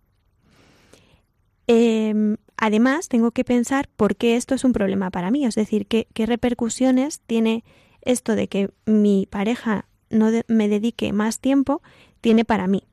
[1.68, 5.88] Em, además, tengo que pensar por qué esto es un problema para mí, es decir,
[5.88, 7.64] qué, repercusiones tiene
[8.02, 11.82] esto de que mi pareja no me dedique más tiempo,
[12.20, 12.84] tiene para mí.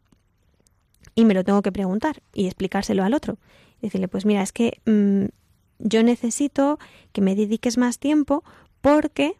[1.14, 3.38] Y me lo tengo que preguntar y explicárselo al otro.
[3.82, 5.30] Decirle, pues mira, es que mm,
[5.78, 6.78] yo necesito
[7.12, 8.44] que me dediques más tiempo
[8.80, 9.36] porque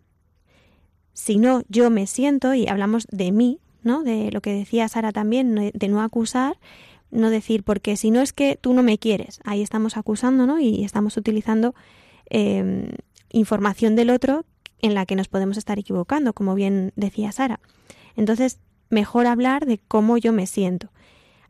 [1.13, 4.05] si no, yo me siento, y hablamos de mí, ¿no?
[4.05, 6.59] De lo que decía Sara también, de no acusar,
[7.11, 10.61] no decir, porque si no es que tú no me quieres, ahí estamos acusando, ¿no?
[10.61, 11.75] Y estamos utilizando
[12.31, 12.91] em,
[13.33, 14.45] información del otro
[14.81, 17.59] en la que nos podemos estar equivocando, como bien decía Sara.
[18.15, 18.61] Entonces,
[18.91, 20.91] mejor hablar de cómo yo me siento.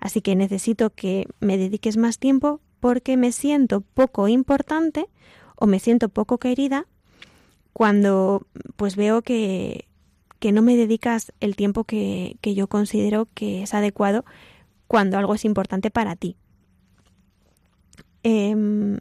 [0.00, 5.08] Así que necesito que me dediques más tiempo porque me siento poco importante
[5.56, 6.86] o me siento poco querida
[7.72, 9.86] cuando pues veo que,
[10.52, 14.24] no me dedicas el tiempo que, yo considero que es adecuado
[14.86, 16.36] cuando algo es importante para ti.
[18.24, 18.98] Em,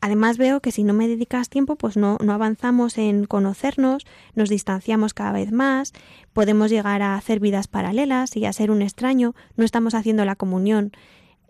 [0.00, 4.48] además veo que si no me dedicas tiempo, pues no, no, avanzamos en conocernos, nos
[4.48, 5.92] distanciamos cada vez más,
[6.32, 10.36] podemos llegar a hacer vidas paralelas y a ser un extraño, no estamos haciendo la
[10.36, 10.92] comunión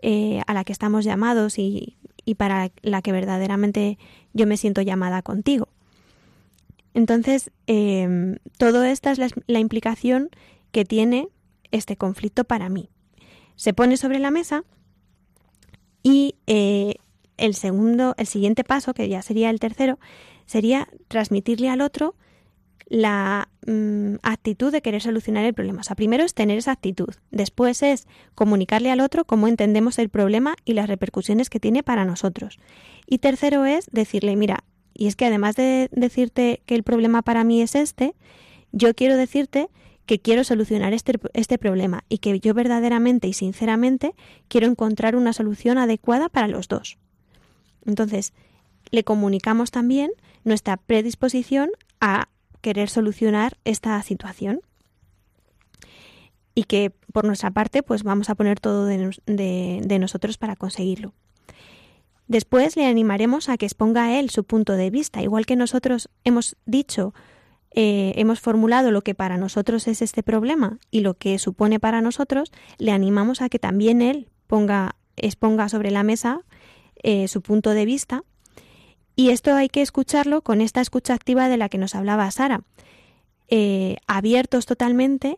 [0.01, 3.97] eh, a la que estamos llamados y, y para la que verdaderamente
[4.33, 5.67] yo me siento llamada contigo.
[6.93, 10.29] Entonces, eh, todo esta es la, implicación
[10.71, 11.29] que tiene
[11.71, 12.89] este conflicto para mí.
[13.55, 14.63] Se pone sobre la mesa
[16.03, 16.95] y eh,
[17.37, 19.99] el segundo, el siguiente paso, que ya sería el tercero,
[20.45, 22.15] sería transmitirle al otro
[22.87, 25.81] la mm, actitud de querer solucionar el problema.
[25.81, 30.09] O sea, primero es tener esa actitud, después es comunicarle al otro cómo entendemos el
[30.09, 32.59] problema y las repercusiones que tiene para nosotros.
[33.07, 34.63] Y tercero es decirle, mira,
[34.93, 38.13] y es que además de decirte que el problema para mí es este,
[38.71, 39.69] yo quiero decirte
[40.05, 44.13] que quiero solucionar este, este, problema y que yo verdaderamente y sinceramente
[44.47, 46.97] quiero encontrar una solución adecuada para los dos.
[47.85, 48.33] Entonces,
[48.89, 50.11] le comunicamos también
[50.43, 51.69] nuestra predisposición
[51.99, 52.27] a
[52.61, 54.61] querer solucionar esta situación
[56.55, 61.13] y que por nuestra parte pues vamos a poner todo de nosotros para conseguirlo.
[62.31, 66.09] Después le animaremos a que exponga a él su punto de vista, igual que nosotros
[66.23, 67.13] hemos dicho,
[67.73, 71.99] eh, hemos formulado lo que para nosotros es este problema y lo que supone para
[71.99, 76.41] nosotros, le animamos a que también él ponga, exponga sobre la mesa
[77.03, 78.23] eh, su punto de vista.
[79.15, 82.61] Y esto hay que escucharlo con esta escucha activa de la que nos hablaba Sara,
[83.49, 85.37] eh, abiertos totalmente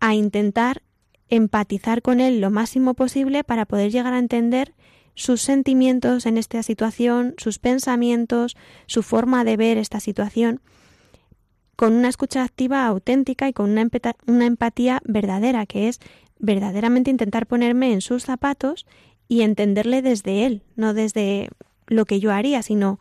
[0.00, 0.82] a intentar
[1.28, 4.74] empatizar con él lo máximo posible para poder llegar a entender
[5.14, 8.56] sus sentimientos en esta situación, sus pensamientos,
[8.86, 10.60] su forma de ver esta situación,
[11.76, 13.88] con una escucha activa auténtica y con una,
[14.26, 16.00] una empatía verdadera, que es
[16.38, 18.86] verdaderamente intentar ponerme en sus zapatos
[19.28, 21.48] y entenderle desde él, no desde
[21.86, 22.98] lo que yo haría, sino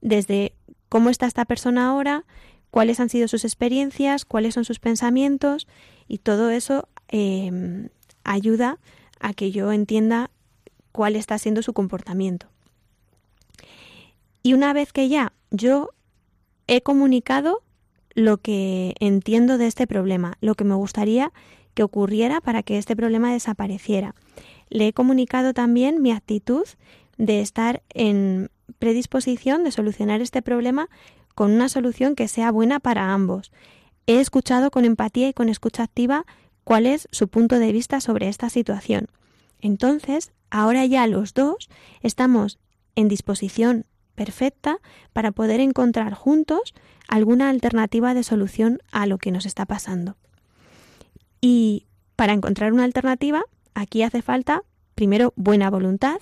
[0.00, 0.52] desde
[0.88, 2.24] cómo está esta persona ahora,
[2.70, 5.66] cuáles han sido sus experiencias, cuáles son sus pensamientos
[6.06, 7.88] y todo eso em,
[8.24, 8.78] ayuda
[9.20, 10.30] a que yo entienda
[10.92, 12.48] cuál está siendo su comportamiento.
[14.42, 15.90] Y una vez que ya yo
[16.66, 17.62] he comunicado
[18.14, 21.32] lo que entiendo de este problema, lo que me gustaría
[21.74, 24.14] que ocurriera para que este problema desapareciera.
[24.68, 26.66] Le he comunicado también mi actitud
[27.16, 30.88] de estar en predisposición de solucionar este problema
[31.34, 33.52] con una solución que sea buena para ambos.
[34.06, 36.24] He escuchado con empatía y con escucha activa
[36.64, 39.06] cuál es su punto de vista sobre esta situación.
[39.60, 41.68] Entonces, ahora ya los dos
[42.02, 42.58] estamos
[42.94, 44.78] en disposición perfecta
[45.12, 46.74] para poder encontrar juntos
[47.06, 50.16] alguna alternativa de solución a lo que nos está pasando.
[51.40, 54.62] Y para encontrar una alternativa, aquí hace falta
[54.94, 56.16] primero buena voluntad,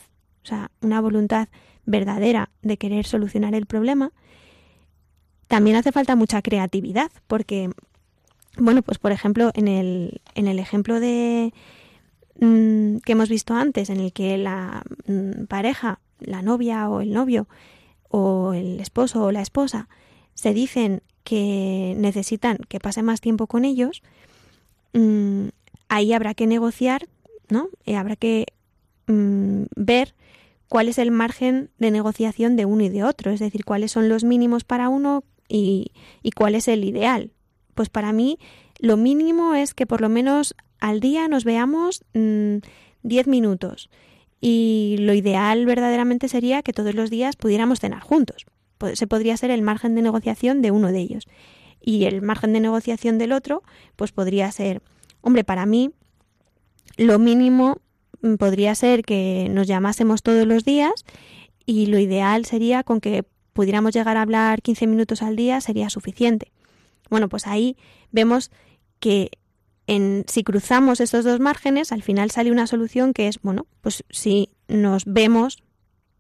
[0.45, 1.49] o sea, una voluntad
[1.87, 4.13] verdadera de querer solucionar el problema.
[5.49, 7.71] También hace falta mucha creatividad, porque,
[8.59, 11.55] bueno, pues por ejemplo, en el, en el ejemplo de
[12.41, 17.13] mm, que hemos visto antes, en el que la mm, pareja, la novia o el
[17.13, 17.49] novio,
[18.09, 19.89] o el esposo o la esposa,
[20.35, 24.03] se dicen que necesitan que pase más tiempo con ellos,
[24.93, 25.49] mm,
[25.89, 27.07] ahí habrá que negociar,
[27.49, 27.69] ¿no?
[27.85, 28.47] Eh, habrá que
[29.09, 30.15] ver
[30.69, 34.09] cuál es el margen de negociación de uno y de otro, es decir, cuáles son
[34.09, 35.93] los mínimos para uno y,
[36.35, 37.33] cuál es el ideal.
[37.75, 38.39] Pues para mí
[38.79, 42.63] lo mínimo es que por lo menos al día nos veamos 10
[43.27, 43.91] mm, minutos
[44.41, 48.47] y lo ideal verdaderamente sería que todos los días pudiéramos cenar juntos.
[48.95, 51.27] Se podría ser el margen de negociación de uno de ellos.
[51.81, 53.63] Y el margen de negociación del otro,
[53.97, 54.83] pues podría ser,
[55.23, 55.93] hombre, para mí
[56.97, 57.79] lo mínimo
[58.39, 61.05] podría ser que nos llamásemos todos los días
[61.65, 65.91] y lo ideal sería con que pudiéramos llegar a hablar 15 minutos al día sería
[65.91, 66.53] suficiente.
[67.09, 67.77] Bueno, pues ahí
[68.13, 68.51] vemos
[69.01, 69.31] que
[69.87, 74.05] en, si cruzamos estos dos márgenes, al final sale una solución que es, bueno, pues
[74.11, 75.63] si nos vemos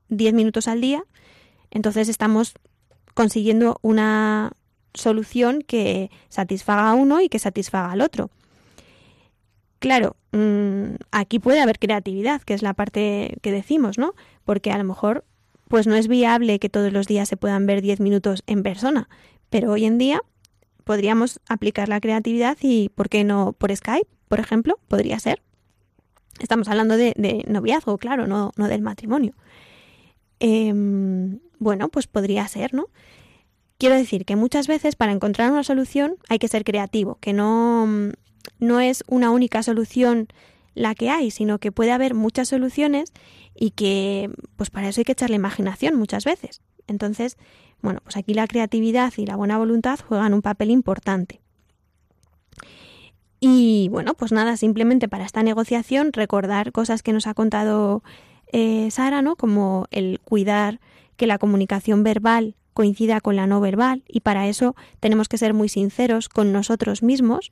[0.09, 1.05] 10 minutos al día,
[1.71, 2.55] entonces estamos
[3.15, 4.53] consiguiendo una
[4.95, 8.31] solución que satisfaga a uno y que satisfaga al otro.
[9.79, 14.14] Claro, mm, aquí puede haber creatividad, que es la parte que decimos, ¿no?
[14.45, 15.24] Porque a lo mejor
[15.68, 19.09] pues no es viable que todos los días se puedan ver 10 minutos en persona,
[19.51, 20.22] pero hoy en día
[20.85, 24.79] podríamos aplicar la creatividad y, ¿por qué no por Skype, por ejemplo?
[24.89, 25.43] Podría ser.
[26.39, 29.35] Estamos hablando de, noviazgo, claro, no, no del matrimonio.
[30.39, 32.87] Em, bueno, pues podría ser, ¿no?
[33.79, 38.12] Quiero decir que muchas veces para encontrar una solución hay que ser creativo, que no
[38.59, 40.28] no es una única solución
[40.74, 43.12] la que hay, sino que puede haber muchas soluciones
[43.55, 46.61] y que pues para eso hay que echarle imaginación muchas veces.
[46.86, 47.36] Entonces,
[47.80, 51.40] bueno, pues aquí la creatividad y la buena voluntad juegan un papel importante.
[53.40, 58.03] Y bueno, pues nada, simplemente para esta negociación recordar cosas que nos ha contado
[58.53, 59.36] eh, Sara, ¿no?
[59.36, 60.80] Como el cuidar
[61.16, 65.55] que la comunicación verbal coincida con la no verbal y para eso tenemos que ser
[65.55, 67.51] muy sinceros con nosotros mismos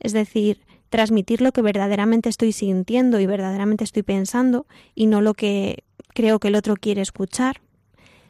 [0.00, 5.34] es decir, transmitir lo que verdaderamente estoy sintiendo y verdaderamente estoy pensando y no lo
[5.34, 5.84] que
[6.14, 7.60] creo que el otro quiere escuchar,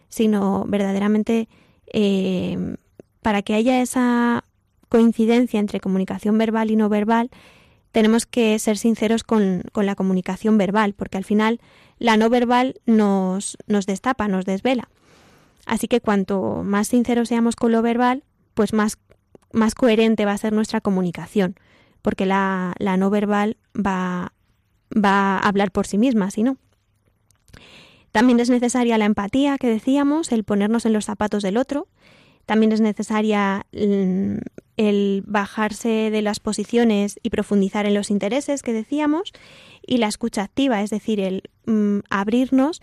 [0.08, 1.48] sino verdaderamente
[1.92, 2.76] eh,
[3.22, 4.44] para que haya esa
[4.88, 7.30] coincidencia entre comunicación verbal y no verbal,
[7.92, 11.60] tenemos que ser sinceros con, con, la comunicación verbal, porque al final
[11.98, 14.88] la no verbal nos, nos destapa, nos desvela.
[15.64, 18.22] Así que cuanto más sinceros seamos con lo verbal,
[18.54, 18.98] pues más
[19.57, 21.57] más coherente va a ser nuestra comunicación,
[22.02, 24.32] porque la, no verbal va,
[24.92, 26.59] va a hablar por sí misma, si no.
[28.12, 31.88] También es necesaria la empatía que decíamos, el ponernos en los zapatos del otro.
[32.46, 34.36] También es necesaria mm,
[34.76, 39.32] el bajarse de las posiciones y profundizar en los intereses que decíamos.
[39.86, 42.80] Y la escucha activa, es decir, el mm, abrirnos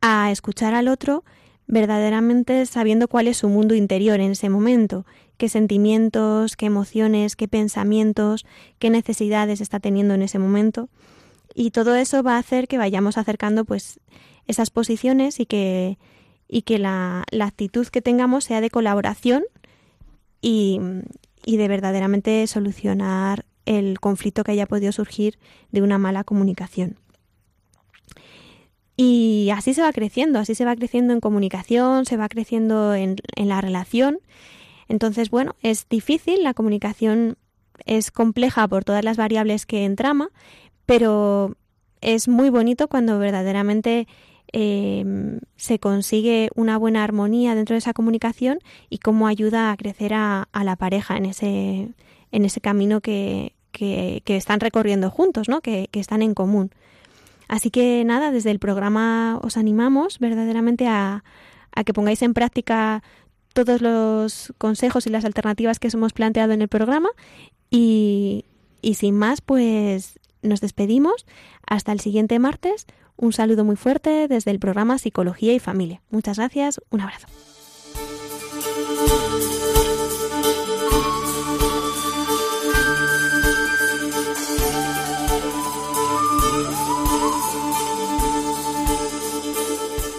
[0.00, 1.24] a escuchar al otro
[1.72, 5.06] verdaderamente sabiendo cuál es su mundo interior en ese momento,
[5.38, 8.44] qué sentimientos, qué emociones, qué pensamientos,
[8.78, 10.90] qué necesidades está teniendo en ese momento.
[11.54, 14.00] Y todo eso va a hacer que vayamos acercando pues
[14.46, 15.96] esas posiciones y que,
[16.46, 19.42] y que la, actitud que tengamos sea de colaboración
[20.42, 20.78] y,
[21.46, 25.38] y de verdaderamente solucionar el conflicto que haya podido surgir
[25.70, 26.98] de una mala comunicación.
[29.04, 33.16] Y así se va creciendo, así se va creciendo en comunicación, se va creciendo en,
[33.34, 34.20] en la relación.
[34.86, 37.36] Entonces, bueno, es difícil, la comunicación
[37.84, 40.30] es compleja por todas las variables que entrama,
[40.86, 41.56] pero
[42.00, 44.06] es muy bonito cuando verdaderamente
[44.52, 45.04] eh,
[45.56, 50.46] se consigue una buena armonía dentro de esa comunicación y cómo ayuda a crecer a,
[50.52, 51.88] la pareja en ese,
[52.30, 55.60] en ese camino que, que, están recorriendo juntos, ¿no?
[55.60, 56.70] que, que están en común.
[57.52, 61.22] Así que nada, desde el programa os animamos verdaderamente a,
[61.84, 63.02] que pongáis en práctica
[63.52, 67.10] todos los consejos y las alternativas que os hemos planteado en el programa
[67.70, 68.46] y
[68.94, 71.26] sin más, pues nos despedimos.
[71.66, 72.86] Hasta el siguiente martes.
[73.18, 76.00] Un saludo muy fuerte desde el programa Psicología y Familia.
[76.08, 76.80] Muchas gracias.
[76.88, 77.26] Un abrazo.